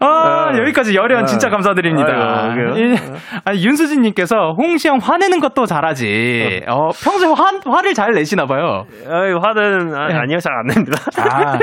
[0.00, 0.58] 아, 어.
[0.58, 2.08] 여기까지 열연 진짜 감사드립니다.
[2.12, 2.94] 아이고, 그래요?
[2.94, 2.96] 이-
[3.44, 6.62] 아니, 윤수진님께서 홍시영 화내는 것도 잘하지.
[6.68, 8.84] 어, 평소에 화, 화를 잘 내시나봐요.
[9.06, 10.14] 어이, 화는, 아, 네.
[10.14, 10.98] 아니요, 잘 안 냅니다.
[11.18, 11.58] 아,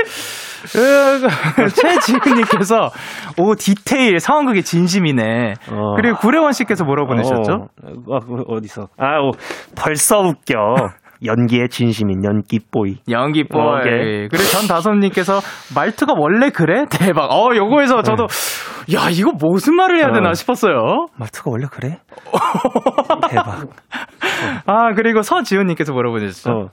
[0.76, 2.90] 으, 최지은님께서
[3.38, 5.54] 오 디테일 상황극의 진심이네.
[5.70, 5.94] 어.
[5.96, 7.52] 그리고 구례원 씨께서 뭐라고 보내셨죠?
[7.52, 8.88] 어, 어, 그, 어디서?
[8.98, 9.30] 아, 오,
[9.76, 10.56] 벌써 웃겨.
[11.24, 12.98] 연기의 진심인 연기보이.
[13.10, 13.62] 연기 뽀이.
[13.62, 14.28] 어, 오케이.
[14.28, 15.40] 그리고 전다솜님께서
[15.74, 16.84] 말투가 원래 그래?
[16.90, 17.32] 대박.
[17.32, 18.26] 어, 요거에서 저도
[18.94, 20.34] 야 이거 무슨 말을 해야 되나 어.
[20.34, 21.06] 싶었어요.
[21.16, 21.98] 말투가 원래 그래?
[23.30, 23.68] 대박.
[24.66, 26.50] 아 그리고 서지훈님께서 보내셨죠?
[26.50, 26.68] 어.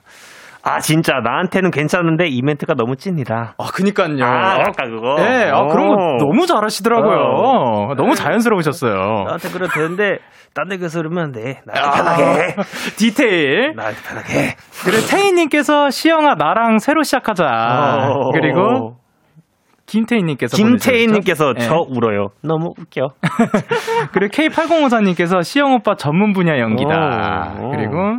[0.66, 3.54] 아, 진짜, 나한테는 괜찮은데, 이 멘트가 너무 찐이다.
[3.58, 4.24] 아 그니까요.
[4.24, 5.16] 아, 아까 그거.
[5.16, 6.16] 네, 아, 그런 거 어.
[6.18, 7.94] 너무 잘하시더라고요.
[7.96, 8.94] 너무 자연스러우셨어요.
[9.26, 10.18] 나한테 그래도 되는데,
[10.54, 11.60] 딴 데 가서 그러면 안 돼.
[11.66, 12.54] 나한테 편하게 해.
[12.96, 13.74] 디테일.
[13.76, 14.56] 나한테 편하게 해.
[14.84, 17.44] 그리고 태희님께서 시영아 나랑 새로 시작하자.
[17.44, 18.30] 어.
[18.32, 18.96] 그리고
[19.86, 21.54] 김태희님께서 김태희님께서?
[21.54, 22.28] 저 울어요.
[22.42, 23.08] 너무 웃겨.
[23.20, 23.28] 네.
[24.12, 27.56] 그리고 K8054님께서 시영 오빠 전문 분야 연기다.
[27.60, 27.70] 오.
[27.70, 28.18] 그리고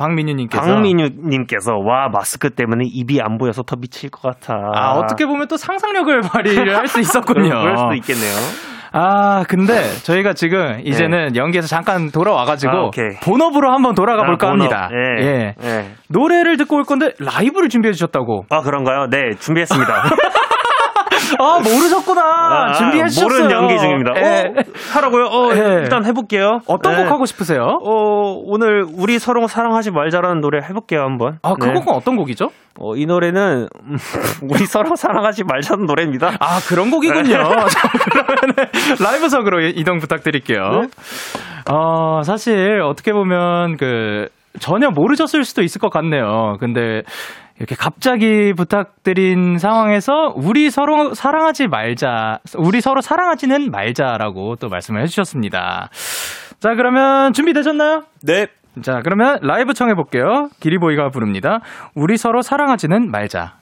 [0.00, 4.54] 박민유님께서 박민유님께서 와 마스크 때문에 입이 안 보여서 더 미칠 것 같아.
[4.74, 7.48] 아 어떻게 보면 또 상상력을 발휘를 할 수 있었군요.
[7.50, 8.34] 그럴 수도 있겠네요.
[8.92, 12.90] 아 근데 저희가 지금 이제는 연기에서 잠깐 돌아와가지고 아.
[13.22, 14.50] 본업으로 한번 돌아가 볼까 아.
[14.50, 14.88] 합니다.
[14.92, 15.24] 예.
[15.24, 15.54] 예.
[15.62, 15.90] 예.
[16.08, 18.46] 노래를 듣고 올 건데 라이브를 준비해 주셨다고.
[18.50, 19.06] 아 그런가요?
[19.08, 19.92] 네 준비했습니다.
[21.38, 22.72] 아 모르셨구나.
[22.74, 23.28] 준비해 주셨어요.
[23.28, 24.12] 모르는 연기 중입니다.
[24.16, 24.46] 예.
[24.48, 24.62] 어,
[24.92, 25.24] 하라고요?
[25.26, 25.82] 어, 예.
[25.82, 26.60] 일단 해볼게요.
[26.66, 27.02] 어떤 네.
[27.02, 27.62] 곡 하고 싶으세요?
[27.62, 31.38] 어, 오늘 우리 서로 사랑하지 말자라는 노래 해볼게요 한번.
[31.42, 31.72] 아, 그 네.
[31.74, 32.48] 곡은 어떤 곡이죠?
[32.78, 33.96] 어, 이 노래는 음,
[34.48, 36.36] 우리 서로 사랑하지 말자는 노래입니다.
[36.40, 37.36] 아, 그런 곡이군요.
[37.68, 38.56] 자, 그러면
[39.00, 40.82] 라이브석으로 이동 부탁드릴게요.
[41.70, 44.28] 어, 사실 어떻게 보면 그
[44.58, 46.56] 전혀 모르셨을 수도 있을 것 같네요.
[46.58, 47.02] 근데
[47.60, 55.90] 이렇게 갑자기 부탁드린 상황에서 우리 서로 사랑하지 말자, 우리 서로 사랑하지는 말자라고 또 말씀을 해주셨습니다.
[56.58, 58.04] 자, 그러면 준비되셨나요?
[58.22, 58.46] 네.
[58.80, 60.48] 자, 그러면 라이브 청해볼게요.
[60.58, 61.60] 기리보이가 부릅니다.
[61.94, 63.59] 우리 서로 사랑하지는 말자.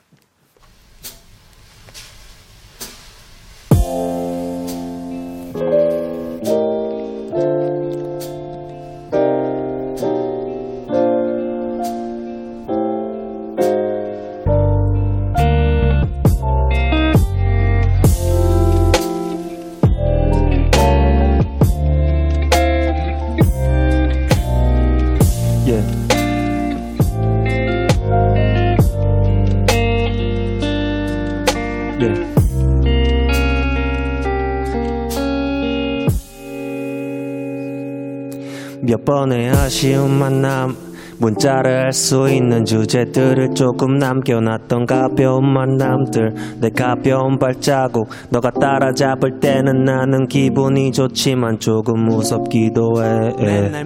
[39.09, 40.88] 번의 아쉬운 만남
[41.21, 48.09] 문자를 할 수 있는 주제들을 조금 남겨놨던 가벼운 만남들 내 가벼운 발자국.
[48.31, 53.83] 너가 따라잡을 때는 나는 기분이 좋지만 조금 무섭기도 해.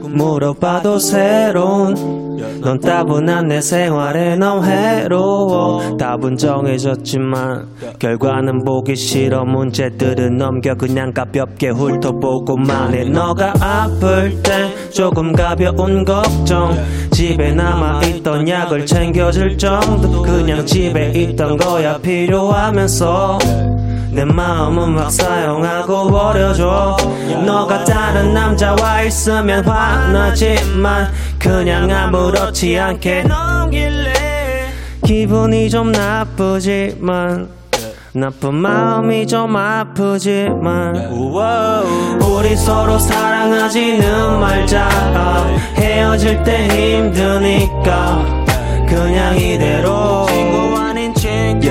[0.00, 1.94] 물어봐도 새로운
[2.60, 4.36] 넌 따분한 내 생활에.
[4.36, 5.96] 너무 해로워.
[5.96, 7.66] 답은 정해졌지만
[7.98, 9.44] 결과는 보기 싫어.
[9.44, 13.04] 문제들은 넘겨 그냥 가볍게 훑어보고만 해.
[13.04, 16.04] 너가 아플 땐 조금 가벼운
[16.44, 16.76] 걱정
[17.10, 20.20] 집에 남아있던 약을 챙겨줄 정도.
[20.20, 23.38] 그냥 집에 있던 거야 필요하면서.
[24.10, 26.98] 내 마음은 막 사용하고 버려줘.
[27.46, 34.12] 너가 다른 남자와 있으면 화나지만 그냥 아무렇지 않게 넘길래.
[35.06, 37.48] 기분이 좀 나쁘지만
[38.16, 40.94] 나쁜 마음이 좀 아프지만.
[42.22, 44.88] 우리 서로 사랑하지는 말자.
[45.74, 48.24] 헤어질 때 힘드니까
[48.88, 50.26] 그냥 이대로.
[50.28, 51.68] 친구 아닌 친구.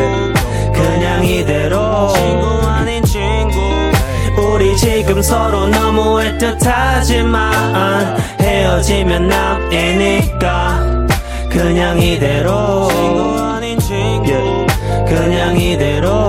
[0.73, 2.09] 그냥 이대로.
[2.09, 3.57] 친구 아닌 친구.
[4.37, 11.07] 우리 지금 서로 너무 애틋하지만 헤어지면 남이니까
[11.49, 12.89] 그냥 이대로.
[12.91, 14.67] 친구 아닌 친구.
[15.07, 16.22] 그냥 이대로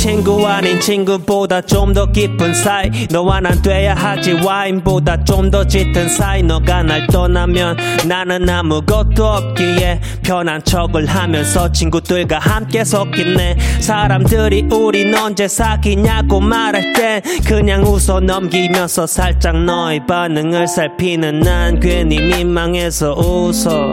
[0.00, 2.88] 친구 아닌 친구보다 좀 더 깊은 사이.
[3.10, 6.42] 너와 난 돼야 하지 와인보다 좀 더 짙은 사이.
[6.42, 7.76] 너가 날 떠나면
[8.08, 13.56] 나는 아무것도 없기에 편한 척을 하면서 친구들과 함께 섞이네.
[13.80, 22.20] 사람들이 우린 언제 사귀냐고 말할 땐 그냥 웃어 넘기면서 살짝 너의 반응을 살피는 난 괜히
[22.20, 23.90] 민망해서 웃어.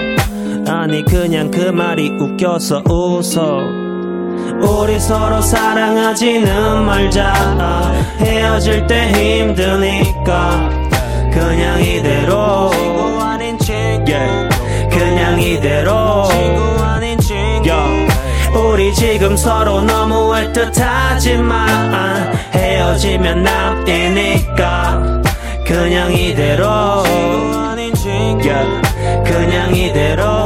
[0.67, 3.86] 아니 그냥 그 말이 웃겨서 웃어
[4.61, 7.33] 우리 서로 사랑하지는 말자.
[8.19, 10.69] 헤어질 때 힘드니까
[11.31, 12.71] 그냥 이대로.
[12.71, 13.17] 친구
[14.89, 16.27] 그냥 이대로.
[16.29, 16.77] 친구
[18.55, 21.57] 우리 지금 서로 너무 애틋하지만
[22.53, 25.21] 헤어지면 남이니까?
[25.65, 27.03] 그냥 이대로.
[27.03, 28.47] 친구
[29.25, 30.36] 그냥 이대로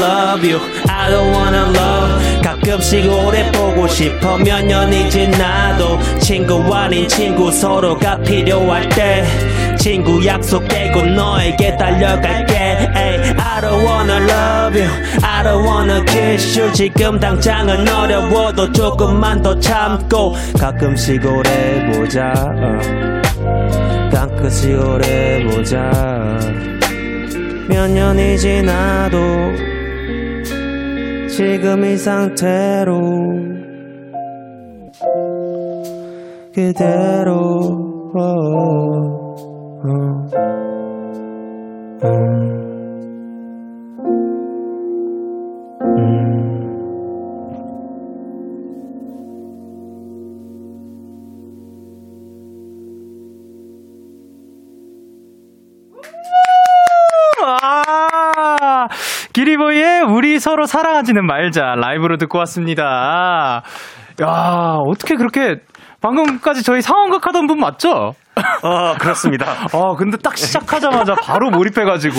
[0.00, 0.58] love you.
[0.88, 2.42] I don't wanna love.
[2.42, 9.24] 가끔씩 오래 보고 싶어 몇 년이 지나도 친구 아닌 친구 서로가 필요할 때
[9.78, 12.54] 친구 약속 깨고 너에게 달려갈게.
[12.94, 14.88] Ay, I don't wanna love you.
[15.22, 16.72] I don't wanna kiss you.
[16.72, 22.32] 지금 당장은 어려워도 조금만 더 참고 가끔씩 오래 보자.
[22.36, 23.22] 어.
[24.12, 25.90] 가끔씩 오래 보자.
[27.68, 29.71] 몇 년이 지나도
[31.42, 32.92] 지금 이 상태로
[36.54, 37.82] 그대로.
[38.14, 38.20] 어,
[39.82, 40.28] 어,
[42.04, 42.61] 음,
[60.52, 63.62] 서로 사랑하지는 말자 라이브로 듣고 왔습니다.
[64.20, 65.56] 야, 어떻게 그렇게
[66.02, 68.12] 방금까지 저희 상황극 하던 분 맞죠?
[68.62, 69.46] 어, 그렇습니다.
[69.72, 72.16] 아, 근데 딱 시작하자마자 바로 몰입해가지고.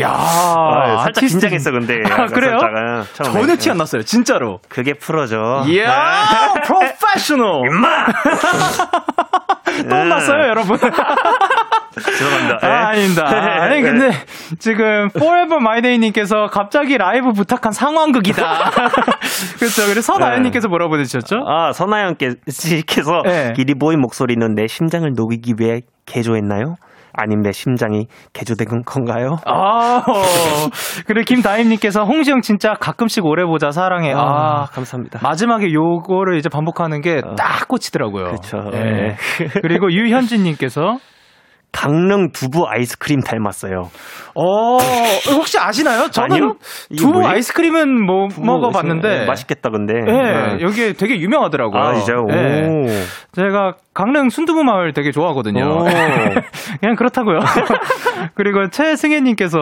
[0.00, 2.00] 야, 아, 살짝 아티스트 긴장했어, 근데.
[2.10, 2.58] 아, 그래요?
[2.58, 3.32] 살짝은 처음에.
[3.40, 4.58] 전혀 티 안 났어요, 진짜로.
[4.68, 5.62] 그게 풀어져.
[5.68, 7.60] 이야, 프로페셔널.
[7.70, 8.06] 임마!
[9.88, 10.78] 또 났어요, 여러분.
[12.00, 12.58] 죄송합니다.
[12.62, 12.66] 예.
[12.66, 13.26] 아, 아닙니다.
[13.26, 14.10] 아니, 근데
[14.58, 18.42] 지금 Forever My Day님께서 갑자기 라이브 부탁한 상황극이다.
[19.58, 19.82] 그렇죠.
[19.88, 21.36] 그래서 서나연님께서 뭐라고 보내주셨죠?
[21.46, 23.52] 아, 선아영께서 네.
[23.54, 26.74] 기리보이 목소리는 내 심장을 녹이기 위해 개조했나요?
[27.18, 29.36] 아님 내 심장이 개조된 건가요?
[29.46, 30.02] 아,
[31.06, 34.12] 그리고 김다임님께서 홍시영 진짜 가끔씩 오래 보자 사랑해.
[34.14, 35.20] 아, 감사합니다.
[35.22, 38.32] 마지막에 요거를 이제 반복하는 게딱 꽂히더라고요.
[38.32, 38.58] 그쵸.
[38.74, 38.78] 예.
[38.78, 39.16] 네.
[39.62, 40.98] 그리고 유현진님께서
[41.76, 43.90] 강릉 두부 아이스크림 닮았어요.
[44.34, 44.78] 어,
[45.36, 46.08] 혹시 아시나요?
[46.10, 46.54] 저는 아니요?
[46.96, 47.28] 두부 뭐예요?
[47.32, 49.26] 아이스크림은 뭐 두부 먹어봤는데 아이스크림.
[49.28, 49.92] 맛있겠다, 근데.
[49.98, 50.58] 예, 네.
[50.62, 51.80] 여기 되게 유명하더라고요.
[51.82, 52.20] 아, 진짜요?
[52.22, 52.88] 오.
[52.88, 53.02] 예.
[53.32, 55.64] 제가 강릉 순두부 마을 되게 좋아하거든요.
[55.64, 55.84] 오.
[56.80, 57.40] 그냥 그렇다고요.
[58.34, 59.58] 그리고 최승혜님께서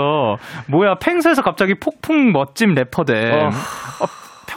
[0.68, 3.12] 뭐야 펭수에서 갑자기 폭풍 멋짐 래퍼대.
[3.32, 3.50] 어.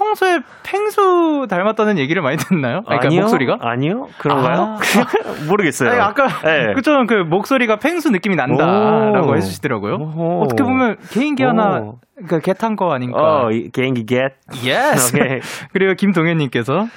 [0.08, 2.78] 어, 평소에 펭수 닮았다는 얘기를 많이 듣나요?
[2.88, 3.22] 아니, 그러니까 아니요?
[3.22, 3.58] 목소리가?
[3.62, 4.08] 아니요?
[4.18, 4.62] 그런가요?
[4.62, 4.80] 아.
[5.50, 5.90] 모르겠어요.
[5.90, 6.74] 아니, 아까 네.
[6.74, 9.36] 그처럼 그 목소리가 펭수 느낌이 난다라고 오.
[9.36, 9.96] 해주시더라고요.
[10.44, 12.00] 어떻게 보면 개인기 하나 오.
[12.28, 13.20] 그 get한 거 아닌가?
[13.46, 14.34] 어, 이- 개인기 get.
[14.64, 15.16] Yes.
[15.18, 15.40] 오케이.
[15.74, 16.88] 그리고 김동현님께서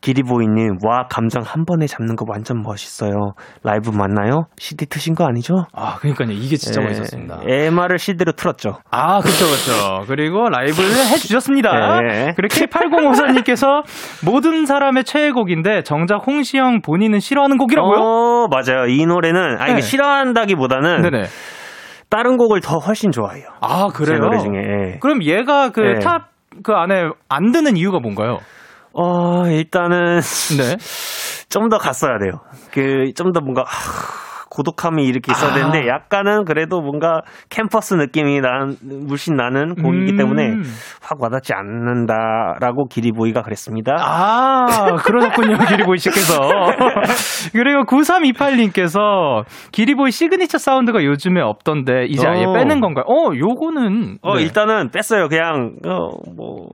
[0.00, 3.32] 기리보이님, 와, 감정 한 번에 잡는 거 완전 멋있어요.
[3.64, 4.44] 라이브 맞나요?
[4.58, 5.54] CD 트신 거 아니죠?
[5.72, 6.30] 아, 그러니까요.
[6.30, 7.40] 이게 진짜 예, 멋있었습니다.
[7.46, 8.78] MR을 CD로 틀었죠.
[8.90, 10.04] 아, 그쵸, 그쵸.
[10.06, 12.00] 그리고 라이브를 해주셨습니다.
[12.02, 12.32] 네.
[12.36, 13.82] 그리고 K8054님께서
[14.24, 17.98] 모든 사람의 최애곡인데 정작 홍시영 본인은 싫어하는 곡이라고요?
[17.98, 18.86] 어, 맞아요.
[18.86, 19.80] 이 노래는, 아, 이게 네.
[19.80, 21.24] 싫어한다기 보다는 네네.
[22.08, 23.46] 다른 곡을 더 훨씬 좋아해요.
[23.60, 24.20] 아, 제 그래요?
[24.20, 24.52] 노래 중에.
[24.58, 24.98] 예.
[25.00, 25.98] 그럼 얘가 그 네.
[25.98, 28.38] 탑그 안에 안 드는 이유가 뭔가요?
[28.98, 30.20] 어, 일단은
[30.56, 30.76] 네.
[31.48, 32.40] 좀 더 갔어야 돼요.
[32.72, 35.54] 그, 좀 더 뭔가, 하, 고독함이 이렇게 있어야 아.
[35.54, 37.20] 되는데, 약간은 그래도 뭔가
[37.50, 40.16] 캠퍼스 느낌이 난, 물씬 나는 곡이기 음.
[40.16, 40.54] 때문에
[41.02, 43.96] 확 와닿지 않는다라고 기리보이가 그랬습니다.
[43.98, 45.58] 아, 그러셨군요.
[45.68, 46.38] 기리보이 씨께서.
[47.52, 52.52] 그리고 9328님께서 기리보이 시그니처 사운드가 요즘에 없던데 이제 아예 어.
[52.54, 53.04] 빼는 건가요?
[53.08, 54.42] 어, 요거는 어, 네.
[54.42, 55.28] 일단은 뺐어요.
[55.28, 56.68] 그냥, 어, 뭐,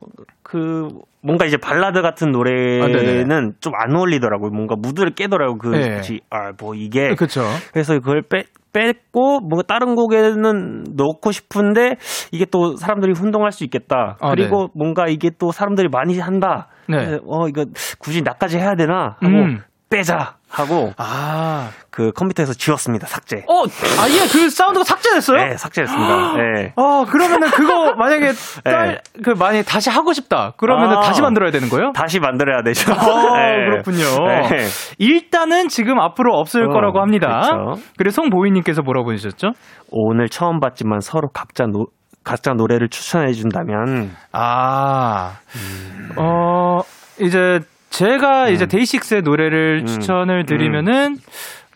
[0.44, 0.88] 그,
[1.22, 2.30] 뭔가 이제 발라드 같은 아.
[2.32, 4.50] 노래는 좀안 어울리더라고요.
[4.50, 5.58] 뭔가 무드를 깨더라고요.
[5.58, 6.00] 그, 네.
[6.00, 7.14] 지- 아, 뭐 이게.
[7.14, 7.42] 그렇죠.
[7.72, 11.96] 그래서 그걸 빼, 뺐고, 뭔가 다른 곡에는 넣고 싶은데,
[12.32, 14.16] 이게 또 사람들이 혼동할 수 있겠다.
[14.20, 16.68] 아, 그리고 뭔가 이게 또 사람들이 많이 한다.
[16.88, 17.18] 네.
[17.26, 17.66] 어, 이거
[17.98, 19.16] 굳이 나까지 해야 되나?
[19.20, 19.58] 하고, 음.
[19.90, 20.36] 빼자.
[20.52, 21.70] 하고, 아.
[21.90, 23.06] 그 컴퓨터에서 지웠습니다.
[23.06, 23.44] 삭제.
[23.48, 23.64] 어,
[24.00, 25.44] 아예 그 사운드가 삭제됐어요?
[25.44, 26.32] 네, 삭제했습니다.
[26.36, 26.72] 네.
[26.76, 28.32] 아, 그러면은 그거 만약에
[28.64, 30.52] 딸, 그 만약에 다시 하고 싶다.
[30.56, 31.00] 그러면은 아.
[31.00, 31.92] 다시 만들어야 되는 거예요?
[31.94, 32.92] 다시 만들어야 되죠.
[32.92, 32.96] 아,
[33.36, 33.70] 네.
[33.70, 34.04] 그렇군요.
[34.26, 34.66] 네.
[34.98, 37.40] 일단은 지금 앞으로 없을 어, 거라고 합니다.
[37.42, 37.82] 그쵸.
[37.98, 39.52] 그리고 송보이 님께서 뭐라고 보내셨죠?
[39.90, 41.86] 오늘 처음 봤지만 서로 각자 노,
[42.24, 46.10] 각자 노래를 추천해 준다면 아, 음.
[46.16, 46.80] 어,
[47.20, 47.60] 이제
[47.92, 49.86] 제가 이제 데이식스의 노래를 음.
[49.86, 51.16] 추천을 드리면은,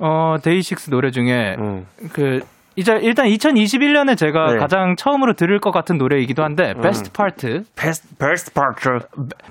[0.00, 1.86] 어, 데이식스 노래 중에 음.
[2.12, 2.40] 그,
[2.74, 4.58] 이제 일단 2021년에 제가 네.
[4.58, 8.88] 가장 처음으로 들을 것 같은 노래이기도 한데, Best Part, Best Best Part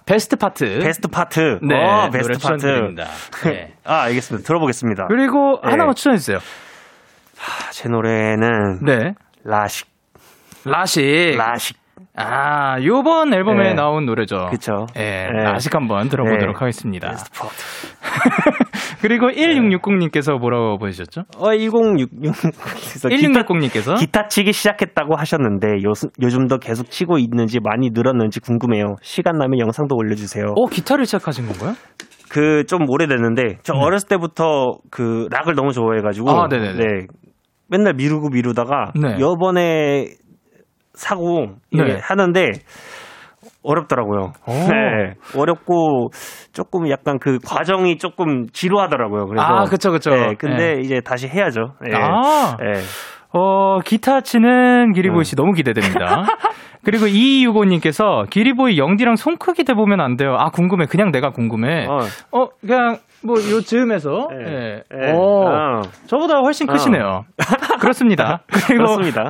[0.06, 0.80] Best Part.
[0.80, 3.06] Best Part 네, 어, 노래 Best Part 추천드립니다.
[3.46, 3.74] 네.
[3.84, 5.72] 아 알겠습니다 들어보겠습니다 그리고 네.
[5.72, 6.38] 하나만 추천해 주세요.
[6.38, 9.14] 아, 제 노래는 네.
[9.44, 9.88] 라식
[10.66, 11.36] 라식.
[11.36, 11.78] 라식
[12.18, 13.74] 아, 요번 앨범에 네.
[13.74, 14.48] 나온 노래죠.
[14.50, 15.44] 그쵸 예, 네.
[15.44, 16.60] 라식 한번 들어보도록 네.
[16.60, 17.12] 하겠습니다.
[19.02, 21.24] 그리고 1660님께서 뭐라고 보내셨죠?
[21.38, 25.92] 어 1066에서 1660님께서 기타 치기 시작했다고 하셨는데 요,
[26.22, 31.74] 요즘도 계속 치고 있는지 많이 늘었는지 궁금해요 시간 나면 영상도 올려주세요 어, 기타를 시작하신 건가요?
[32.30, 36.36] 그 좀 오래됐는데 저 어렸을 때부터 그 락을 너무 좋아해가지고 음.
[36.36, 36.78] 아, 네네네.
[36.78, 37.08] 네.
[37.70, 39.18] 맨날 미루고 미루다가 네.
[39.20, 40.08] 요번에
[40.96, 42.00] 사고 네.
[42.02, 42.52] 하는데
[43.64, 44.34] 어렵더라고요.
[44.48, 44.52] 오.
[44.72, 45.14] 네.
[45.38, 46.10] 어렵고
[46.54, 49.26] 조금 약간 그 과정이 조금 지루하더라고요.
[49.28, 50.12] 그래서 아, 그쵸, 그쵸.
[50.12, 51.74] 네, 근데 이제 다시 해야죠.
[51.82, 51.96] 네.
[51.96, 52.56] 아.
[52.60, 52.82] 네.
[53.38, 56.24] 어, 기타 치는 기리보이 씨 너무 기대됩니다.
[56.86, 60.36] 그리고 2265님께서 기리보이 영디랑 손 크기 대보면 안 돼요.
[60.38, 60.86] 아, 궁금해.
[60.86, 61.86] 그냥 내가 궁금해.
[61.88, 62.00] 어.
[62.32, 64.38] 어, 그냥 뭐 요 즈음에서 네.
[64.40, 64.84] 예.
[64.96, 65.12] 네.
[65.12, 65.82] 어, 어.
[66.08, 67.26] 저보다 훨씬 크시네요.
[67.80, 68.44] 그렇습니다.
[68.68, 68.84] 그리고.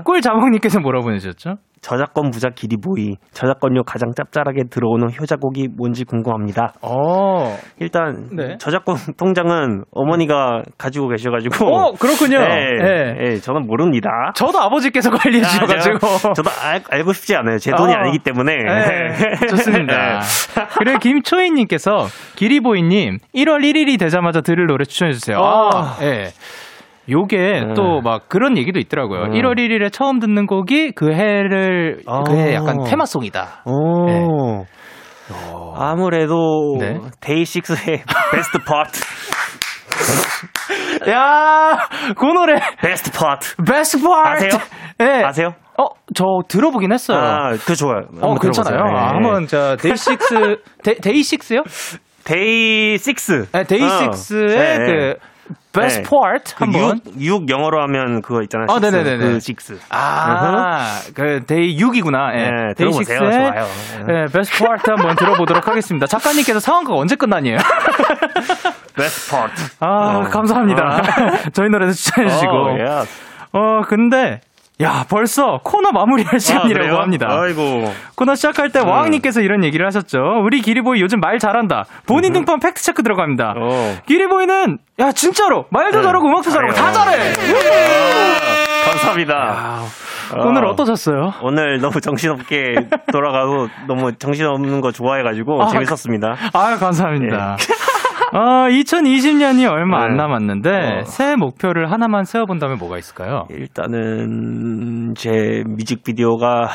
[0.03, 1.57] 꿀자몽님께서 뭐라고 보내셨죠?
[1.85, 6.73] 저작권 부자 기리보이 저작권료 가장 짭짤하게 들어오는 효자곡이 뭔지 궁금합니다.
[6.81, 8.57] 어, 일단 네.
[8.57, 12.39] 저작권 통장은 어머니가 가지고 계셔가지고 어, 그렇군요.
[12.39, 13.13] 네, 네.
[13.13, 14.09] 네, 저는 모릅니다.
[14.33, 15.97] 저도 아버지께서 관리해 아, 주셔가지고.
[15.99, 17.59] 제가- 저도 알, 알고 싶지 않아요.
[17.59, 17.97] 제 돈이 어.
[17.99, 18.55] 아니기 때문에.
[18.55, 20.19] 네, 좋습니다.
[20.21, 20.65] 네.
[20.79, 25.37] 그리고 김초희님께서 기리보이님 1월 1일이 되자마자 들을 노래 추천해 주세요.
[25.37, 25.69] 어.
[25.71, 26.29] 아, 예.
[27.09, 27.73] 요게 네.
[27.75, 29.23] 또막 그런 얘기도 있더라고요.
[29.25, 29.31] 음.
[29.31, 32.23] 1월 1일에 처음 듣는 곡이 그 해를 어.
[32.23, 33.63] 그해 약간 테마송이다.
[33.65, 34.65] 오.
[35.77, 36.99] 아무래도 네.
[37.19, 38.99] 데이식스의 Best Part,
[41.09, 41.77] 야,
[42.15, 44.45] 그 노래 Best Part Best Part.
[44.45, 44.61] 아세요?
[45.01, 45.23] 예.
[45.23, 45.55] 아세요?
[45.77, 47.17] 어, 저 들어보긴 했어요.
[47.17, 48.03] 아, 그 좋아요.
[48.21, 48.79] 어, 괜찮아요.
[48.79, 49.13] 아, 네.
[49.13, 51.63] 한번 저 데이식스 데, 데이식스요?
[52.23, 53.47] 데이식스.
[53.51, 54.77] 네, 데이식스의 어.
[54.77, 54.77] 네.
[54.85, 55.15] 그
[55.73, 56.09] 베스트 네.
[56.09, 56.99] 파트 그 한번.
[57.19, 58.67] 육, 육 영어로 하면 그거 있잖아요.
[58.69, 58.85] 아, 식스.
[58.85, 59.17] 네네네네.
[59.33, 59.79] 그 식스.
[59.89, 62.33] 아, 그 데이 6이구나.
[62.33, 62.49] 예.
[62.49, 63.51] 네, 데이식스의 들어보세요.
[63.51, 63.67] 좋아요.
[64.09, 66.07] 예, Best Part 한번 들어보도록 하겠습니다.
[66.07, 67.57] 작가님께서 상황극 언제 끝나니에요?
[68.95, 69.61] Best Part.
[69.81, 70.21] 아, 어.
[70.29, 71.01] 감사합니다.
[71.53, 72.51] 저희 노래도 추천해 주시고.
[72.51, 72.85] 어, 예.
[73.51, 74.39] 어, 근데
[74.81, 77.01] 야, 벌써 코너 마무리할 시간이라고 아?
[77.03, 77.27] 합니다.
[77.29, 77.93] 아이고.
[78.15, 80.17] 코너 시작할 때 왕님께서 이런 얘기를 하셨죠.
[80.43, 81.85] 우리 기리보이 요즘 말 잘한다.
[82.05, 83.53] 본인 등판 팩트 체크 들어갑니다.
[83.57, 83.95] 어.
[84.05, 86.03] 기리보이는 야 진짜로 말도 네.
[86.03, 87.15] 잘하고 음악도 잘하고 다 잘해.
[87.31, 89.35] 아, 감사합니다.
[89.35, 89.85] 아,
[90.39, 90.71] 오늘 어.
[90.71, 91.35] 어떠셨어요?
[91.41, 92.75] 오늘 너무 정신없게
[93.13, 96.35] 돌아가고 너무 정신없는 거 좋아해가지고 아, 재밌었습니다.
[96.53, 97.55] 아유 감사합니다.
[98.33, 100.17] 어, 2020년이 얼마 안 네.
[100.17, 101.03] 남았는데 어.
[101.03, 103.45] 새해 목표를 하나만 세워본다면 뭐가 있을까요?
[103.49, 106.67] 일단은 제 뮤직비디오가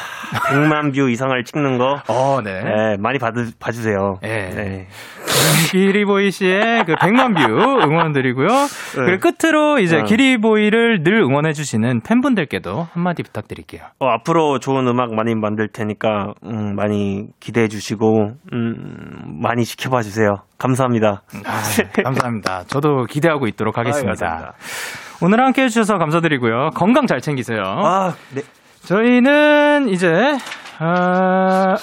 [0.50, 2.62] 100만 뷰 이상을 찍는 거 어, 네.
[2.62, 4.18] 네, 많이 봐주, 봐주세요.
[4.22, 4.50] 네.
[4.50, 4.86] 네.
[5.70, 7.52] 기리보이 씨의 그 100만 뷰
[7.84, 8.48] 응원드리고요.
[8.94, 10.04] 그리고 끝으로 이제 어.
[10.04, 13.82] 기리보이를 늘 응원해주시는 팬분들께도 한마디 부탁드릴게요.
[13.98, 20.42] 어, 앞으로 좋은 음악 많이 만들 테니까 음, 많이 기대해 주시고 음, 많이 지켜봐 주세요.
[20.58, 21.22] 감사합니다.
[21.46, 21.62] 아,
[22.02, 22.64] 감사합니다.
[22.68, 24.10] 저도 기대하고 있도록 하겠습니다.
[24.10, 24.54] 아유, 감사합니다.
[25.22, 26.70] 오늘 함께 해주셔서 감사드리고요.
[26.74, 27.62] 건강 잘 챙기세요.
[27.64, 28.42] 아, 네.
[28.86, 30.38] 저희는 이제
[30.80, 31.74] 어,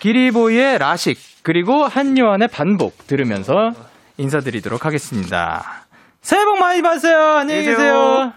[0.00, 3.72] 기리보이의 라식 그리고 한요한의 반복 들으면서
[4.16, 5.84] 인사드리도록 하겠습니다.
[6.20, 7.18] 새해 복 많이 받으세요.
[7.38, 8.32] 안녕히 계세요.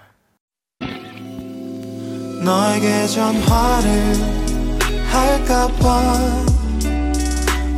[2.44, 4.16] 너에게 전화를
[5.12, 6.55] 할까봐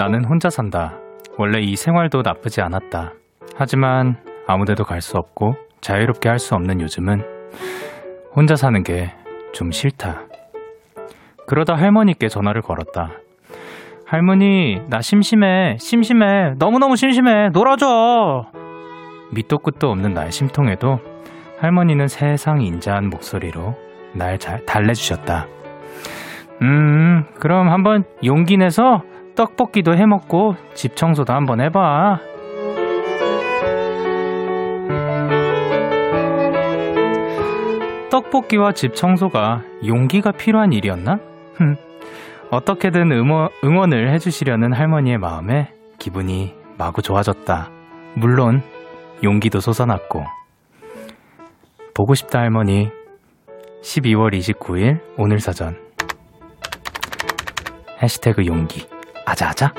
[0.00, 0.96] 나는 혼자 산다.
[1.36, 3.12] 원래 이 생활도 나쁘지 않았다.
[3.54, 7.22] 하지만 아무데도 갈 수 없고 자유롭게 할 수 없는 요즘은
[8.34, 9.12] 혼자 사는 게
[9.52, 10.22] 좀 싫다.
[11.46, 13.10] 그러다 할머니께 전화를 걸었다.
[14.06, 15.76] 할머니, 나 심심해.
[15.78, 16.54] 심심해.
[16.56, 17.50] 너무너무 심심해.
[17.52, 18.46] 놀아줘.
[19.32, 20.98] 밑도 끝도 없는 나의 심통에도
[21.58, 23.74] 할머니는 세상 인자한 목소리로
[24.14, 25.46] 날 잘 달래주셨다.
[26.62, 29.02] 음, 그럼 한번 용기 내서
[29.36, 32.18] 떡볶이도 해 먹고 집 청소도 한번 해봐.
[38.10, 41.18] 떡볶이와 집 청소가 용기가 필요한 일이었나?
[41.54, 41.76] 흠.
[42.50, 47.70] 어떻게든 응원, 응원 을 해주시려는 할머니의 마음에 기분이 마구 좋아졌다.
[48.14, 48.62] 물론
[49.22, 50.24] 용기도 솟아났고.
[51.94, 52.90] 보고 싶다 할머니.
[53.82, 55.76] 12월 29일 오늘 사전.
[58.02, 58.86] 해시태그 용기.
[59.30, 59.72] 아자아자.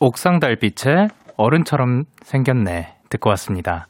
[0.00, 2.94] 옥상 달빛에 어른처럼 생겼네.
[3.08, 3.86] 듣고 왔습니다.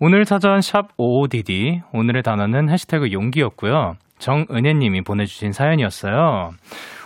[0.00, 1.82] 오늘 사전 샵 55DD.
[1.92, 3.94] 오늘의 단어는 해시태그 용기였고요.
[4.18, 6.50] 정은혜님이 보내주신 사연이었어요.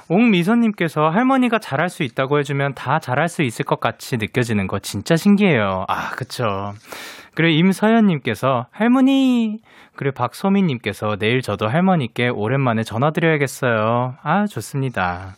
[0.08, 5.16] 옥미선님께서 할머니가 잘할 수 있다고 해주면 다 잘할 수 있을 것 같이 느껴지는 거 진짜
[5.16, 5.84] 신기해요.
[5.88, 6.72] 아, 그쵸.
[7.34, 9.58] 그리고 임서연님께서 할머니.
[9.94, 14.14] 그리고 박소민님께서 내일 저도 할머니께 오랜만에 전화드려야겠어요.
[14.22, 15.34] 아, 좋습니다.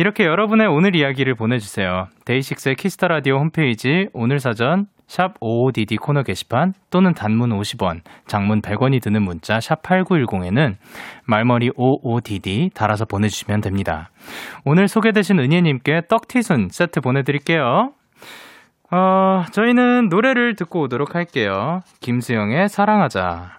[0.00, 2.06] 이렇게 여러분의 오늘 이야기를 보내주세요.
[2.24, 9.02] 데이식스의 키스터 라디오 홈페이지 오늘 사연 샵 55DD 코너 게시판 또는 단문 50원, 장문 100원이
[9.02, 10.76] 드는 문자 샵 8910에는
[11.26, 14.08] 말머리 55DD 달아서 보내주시면 됩니다.
[14.64, 17.92] 오늘 소개되신 은혜님께 떡튀순 세트 보내드릴게요.
[18.90, 21.80] 어, 저희는 노래를 듣고 오도록 할게요.
[22.00, 23.58] 김수영의 사랑하자.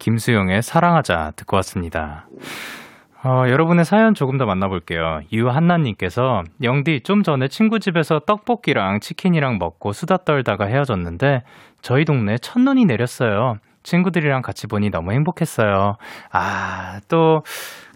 [0.00, 2.26] 김수영의 사랑하자 듣고 왔습니다.
[3.26, 5.22] 어, 여러분의 사연 조금 더 만나볼게요.
[5.32, 11.42] 유한나님께서 영디 좀 전에 친구 집에서 떡볶이랑 치킨이랑 먹고 수다 떨다가 헤어졌는데
[11.82, 13.56] 저희 동네 첫눈이 내렸어요.
[13.82, 15.96] 친구들이랑 같이 보니 너무 행복했어요.
[16.30, 17.42] 아, 또,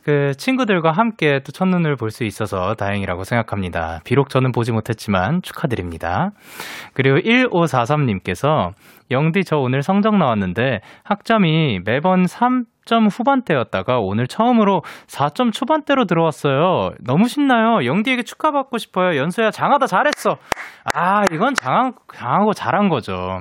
[0.03, 4.01] 그, 친구들과 함께 또 첫눈을 볼 수 있어서 다행이라고 생각합니다.
[4.03, 6.33] 비록 저는 보지 못했지만 축하드립니다.
[6.93, 8.73] 그리고 1543님께서
[9.13, 16.91] 영디 저 오늘 성적 나왔는데 학점이 매번 3 점 후반대였다가 오늘 처음으로 4점 초반대로 들어왔어요.
[17.05, 17.85] 너무 신나요.
[17.85, 19.17] 영디에게 축하받고 싶어요.
[19.19, 20.37] 연수야 장하다 잘했어.
[20.95, 23.41] 아 이건 장한, 장하고 잘한 거죠.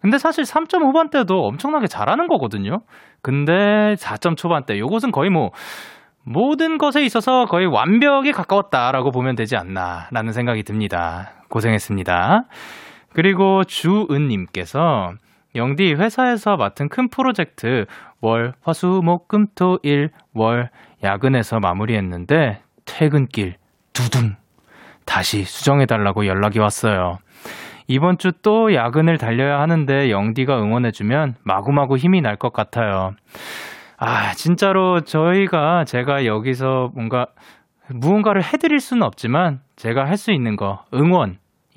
[0.00, 2.80] 근데 사실 3점 후반대도 엄청나게 잘하는 거거든요.
[3.22, 5.50] 근데 4점 초반대 요것은 거의 뭐
[6.24, 11.32] 모든 것에 있어서 거의 완벽에 가까웠다라고 보면 되지 않나라는 생각이 듭니다.
[11.48, 12.44] 고생했습니다.
[13.12, 15.12] 그리고 주은님께서
[15.54, 17.86] 영디 회사에서 맡은 큰 프로젝트
[18.20, 20.70] 월, 화, 수, 목, 금, 토, 일, 월
[21.02, 23.54] 야근해서 마무리했는데 퇴근길
[23.92, 24.36] 두둥
[25.04, 27.18] 다시 수정해달라고 연락이 왔어요.
[27.88, 33.14] 이번 주 또 야근을 달려야 하는데 영디가 응원해주면 마구마구 힘이 날 것 같아요.
[33.96, 37.26] 아, 진짜로 저희가 제가 여기서 뭔가
[37.88, 41.36] 무언가를 해드릴 수는 없지만 제가 할 수 있는 거 응원인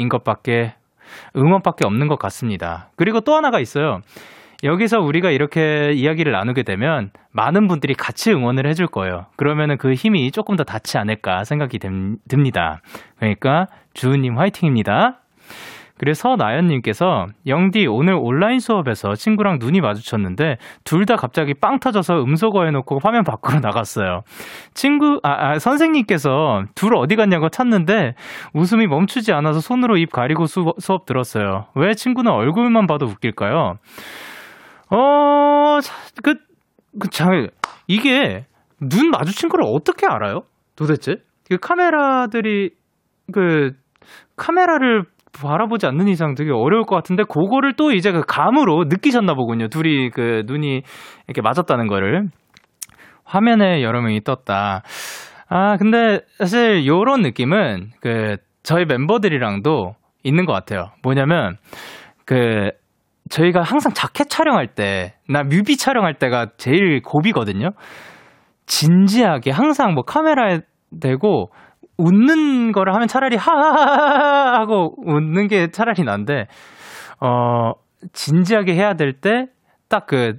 [0.09, 0.75] 것밖에
[1.35, 2.89] 응원밖에 없는 것 같습니다.
[2.95, 4.01] 그리고 또 하나가 있어요.
[4.63, 9.25] 여기서 우리가 이렇게 이야기를 나누게 되면 많은 분들이 같이 응원을 해줄 거예요.
[9.35, 12.79] 그러면은 그 힘이 조금 더 닿지 않을까 생각이 됨- 듭니다.
[13.17, 15.19] 그러니까 주우님 화이팅입니다.
[15.97, 22.63] 그래서 나연님께서 영디 오늘 온라인 수업에서 친구랑 눈이 마주쳤는데 둘 다 갑자기 빵 터져서 음소거
[22.65, 24.21] 해놓고 화면 밖으로 나갔어요.
[24.73, 28.15] 친구 아, 아, 선생님께서 둘 어디 갔냐고 찾는데
[28.53, 31.67] 웃음이 멈추지 않아서 손으로 입 가리고 수, 수업 들었어요.
[31.75, 33.75] 왜 친구는 얼굴만 봐도 웃길까요?
[34.89, 35.79] 어,
[36.23, 36.35] 그,
[36.99, 37.49] 그, 잘,
[37.87, 38.45] 이게
[38.79, 40.43] 눈 마주친 걸 어떻게 알아요?
[40.75, 41.17] 도대체?
[41.49, 42.71] 그 카메라들이,
[43.33, 43.73] 그,
[44.35, 45.03] 카메라를
[45.39, 49.67] 바라보지 않는 이상 되게 어려울 것 같은데, 그거를 또 이제 그 감으로 느끼셨나 보군요.
[49.67, 50.81] 둘이 그 눈이
[51.27, 52.27] 이렇게 맞았다는 거를.
[53.25, 54.83] 화면에 여러 명이 떴다.
[55.49, 60.91] 아, 근데 사실 요런 느낌은 그 저희 멤버들이랑도 있는 것 같아요.
[61.03, 61.57] 뭐냐면
[62.25, 62.71] 그
[63.29, 67.69] 저희가 항상 자켓 촬영할 때, 나 뮤비 촬영할 때가 제일 고비거든요.
[68.65, 70.59] 진지하게 항상 뭐 카메라에
[71.01, 71.49] 대고
[71.97, 76.47] 웃는 거를 하면 차라리 하하하하 하고 웃는 게 차라리 난데,
[77.19, 77.71] 어,
[78.13, 79.47] 진지하게 해야 될 때
[79.89, 80.33] 딱 그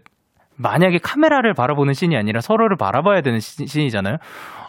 [0.56, 4.16] 만약에 카메라를 바라보는 씬이 아니라 서로를 바라봐야 되는 씬- 씬이잖아요.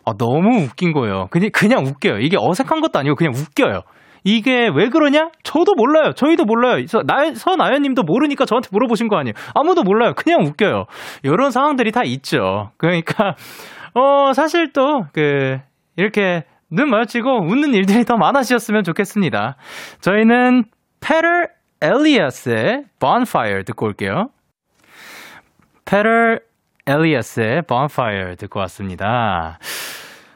[0.06, 1.28] 아, 너무 웃긴 거예요.
[1.32, 2.20] 그냥, 그냥 웃겨요.
[2.20, 3.82] 이게 어색한 것도 아니고 그냥 웃겨요.
[4.24, 5.30] 이게 왜 그러냐?
[5.44, 6.14] 저도 몰라요.
[6.14, 6.86] 저희도 몰라요.
[6.88, 9.34] 서, 나, 서나연 님도 모르니까 저한테 물어보신 거 아니에요.
[9.54, 10.14] 아무도 몰라요.
[10.16, 10.86] 그냥 웃겨요.
[11.24, 12.72] 이런 상황들이 다 있죠.
[12.78, 13.36] 그러니까,
[13.94, 15.60] 어, 사실 또, 그,
[15.98, 19.56] 이렇게 눈 마주치고 웃는 일들이 더 많아지셨으면 좋겠습니다.
[20.02, 20.64] 저희는
[21.00, 21.50] 페더
[21.82, 24.30] 엘리아스의 Bonfire 듣고 올게요.
[25.86, 26.42] 페더
[26.88, 29.60] 엘리아스의 Bonfire 듣고 왔습니다.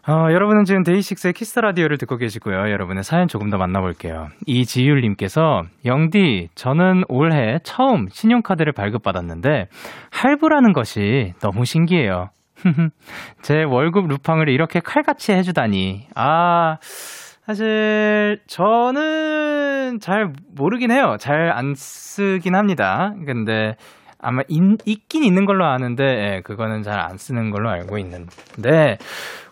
[0.07, 2.71] 어, 여러분은 지금 데이식스의 키스 라디오를 듣고 계시고요.
[2.71, 4.29] 여러분의 사연 조금 더 만나볼게요.
[4.47, 9.67] 이지율님께서 영디, 저는 올해 처음 신용카드를 발급받았는데
[10.09, 12.29] 할부라는 것이 너무 신기해요.
[13.41, 16.07] 제 월급 루팡을 이렇게 칼같이 해주다니.
[16.15, 16.77] 아,
[17.45, 21.15] 사실 저는 잘 모르긴 해요.
[21.19, 23.13] 잘 안 쓰긴 합니다.
[23.25, 23.75] 근데
[24.21, 28.97] 아마 인- 있긴 있는 걸로 아는데 예, 그거는 잘 안 쓰는 걸로 알고 있는데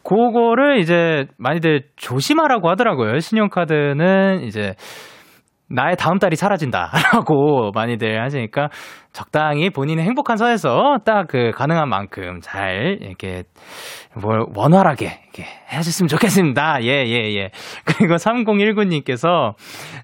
[0.03, 3.19] 그거를 이제 많이들 조심하라고 하더라고요.
[3.19, 4.73] 신용카드는 이제
[5.69, 8.69] 나의 다음 달이 사라진다라고 많이들 하시니까
[9.17, 13.43] 적당히 본인의 행복한 선에서 딱 그 가능한 만큼 잘 이렇게
[14.15, 16.83] 뭘 원활하게 이렇게 해주셨으면 좋겠습니다.
[16.83, 17.49] 예, 예, 예.
[17.85, 19.53] 그리고 3019님께서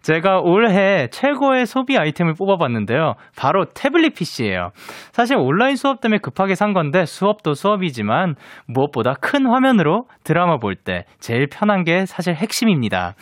[0.01, 3.13] 제가 올해 최고의 소비 아이템을 뽑아봤는데요.
[3.37, 4.71] 바로 태블릿 PC예요.
[5.13, 8.35] 사실 온라인 수업 때문에 급하게 산 건데 수업도 수업이지만
[8.67, 13.13] 무엇보다 큰 화면으로 드라마 볼 때 제일 편한 게 사실 핵심입니다.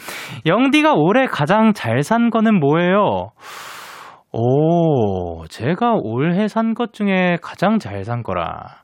[0.48, 3.30] 영디가 올해 가장 잘 산 거는 뭐예요?
[4.34, 8.82] 오, 제가 올해 산 것 중에 가장 잘 산 거라.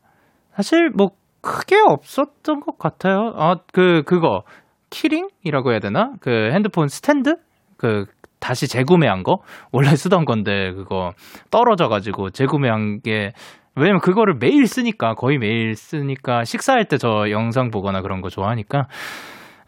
[0.55, 1.09] 사실 뭐
[1.41, 3.33] 크게 없었던 것 같아요.
[3.35, 4.43] 아, 그, 그거.
[4.89, 6.11] 키링이라고 해야 되나?
[6.19, 7.35] 그 핸드폰 스탠드?
[7.77, 8.05] 그,
[8.39, 9.37] 다시 재구매한 거?
[9.71, 11.11] 원래 쓰던 건데, 그거
[11.51, 13.31] 떨어져가지고 재구매한 게,
[13.75, 18.87] 왜냐면 그거를 매일 쓰니까, 거의 매일 쓰니까, 식사할 때 저 영상 보거나 그런 거 좋아하니까,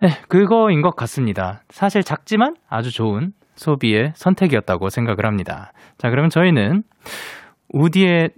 [0.01, 1.61] 네, 그거인 것 같습니다.
[1.69, 5.73] 사실 작지만 아주 좋은 소비의 선택이었다고 생각을 합니다.
[5.97, 6.83] 자, 그러면 저희는
[7.73, 8.29] 우디의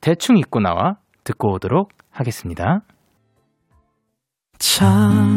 [0.00, 2.80] 대충 입고 나와 듣고 오도록 하겠습니다.
[4.58, 5.36] 참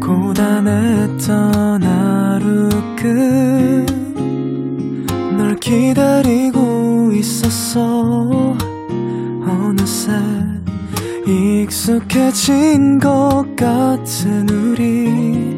[0.00, 2.68] 고단했던 하루
[5.26, 7.80] 끝널 기다리고 있었어
[9.42, 10.12] 어느새
[11.26, 15.57] 익숙해진 것 같은 우리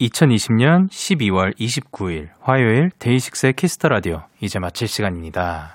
[0.00, 5.74] 2020년 12월 29일 화요일 데이식스의 키스터 라디오 이제 마칠 시간입니다.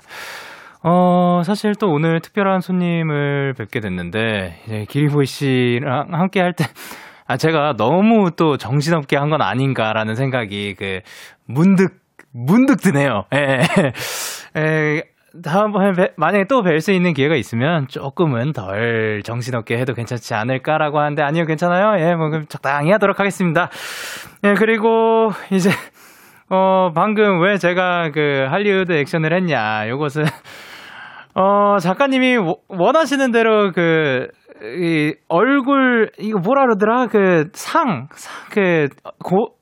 [0.82, 6.64] 어, 사실 또 오늘 특별한 손님을 뵙게 됐는데 이제 기리보이 씨랑 함께 할 때
[7.26, 11.00] 아, 제가 너무 또 정신없게 한 건 아닌가라는 생각이 그
[11.46, 12.02] 문득
[12.32, 13.24] 문득 드네요.
[13.34, 13.60] 예.
[14.58, 15.02] 예.
[15.42, 20.98] 다음번에 뵈- 만약에 또 뵐 수 있는 기회가 있으면 조금은 덜 정신없게 해도 괜찮지 않을까라고
[21.00, 21.98] 하는데 아니요 괜찮아요.
[22.00, 23.68] 예, 뭐 그럼 적당히 하도록 하겠습니다.
[24.44, 25.70] 예, 그리고 이제
[26.50, 29.88] 어 방금 왜 제가 그 할리우드 액션을 했냐?
[29.88, 30.24] 요것은
[31.36, 34.28] 어, 작가님이 워- 원하시는 대로 그,
[34.78, 38.88] 이 얼굴 이거 뭐라 그러더라 그상그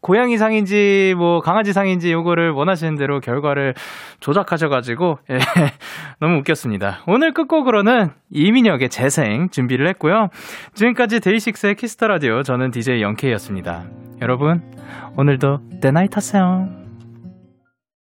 [0.01, 3.75] 고양이 상인지 뭐 강아지 상인지 요거를 원하시는 대로 결과를
[4.21, 5.39] 조작하셔가지고 예,
[6.21, 7.01] 너무 웃겼습니다.
[7.07, 10.29] 오늘 끝곡으로는 이민혁의 재생 준비를 했고요.
[10.75, 13.85] 지금까지 데이식스의 키스터 라디오 저는 DJ 영케이였습니다.
[14.21, 14.63] 여러분
[15.17, 16.82] 오늘도 때나잇 하세요.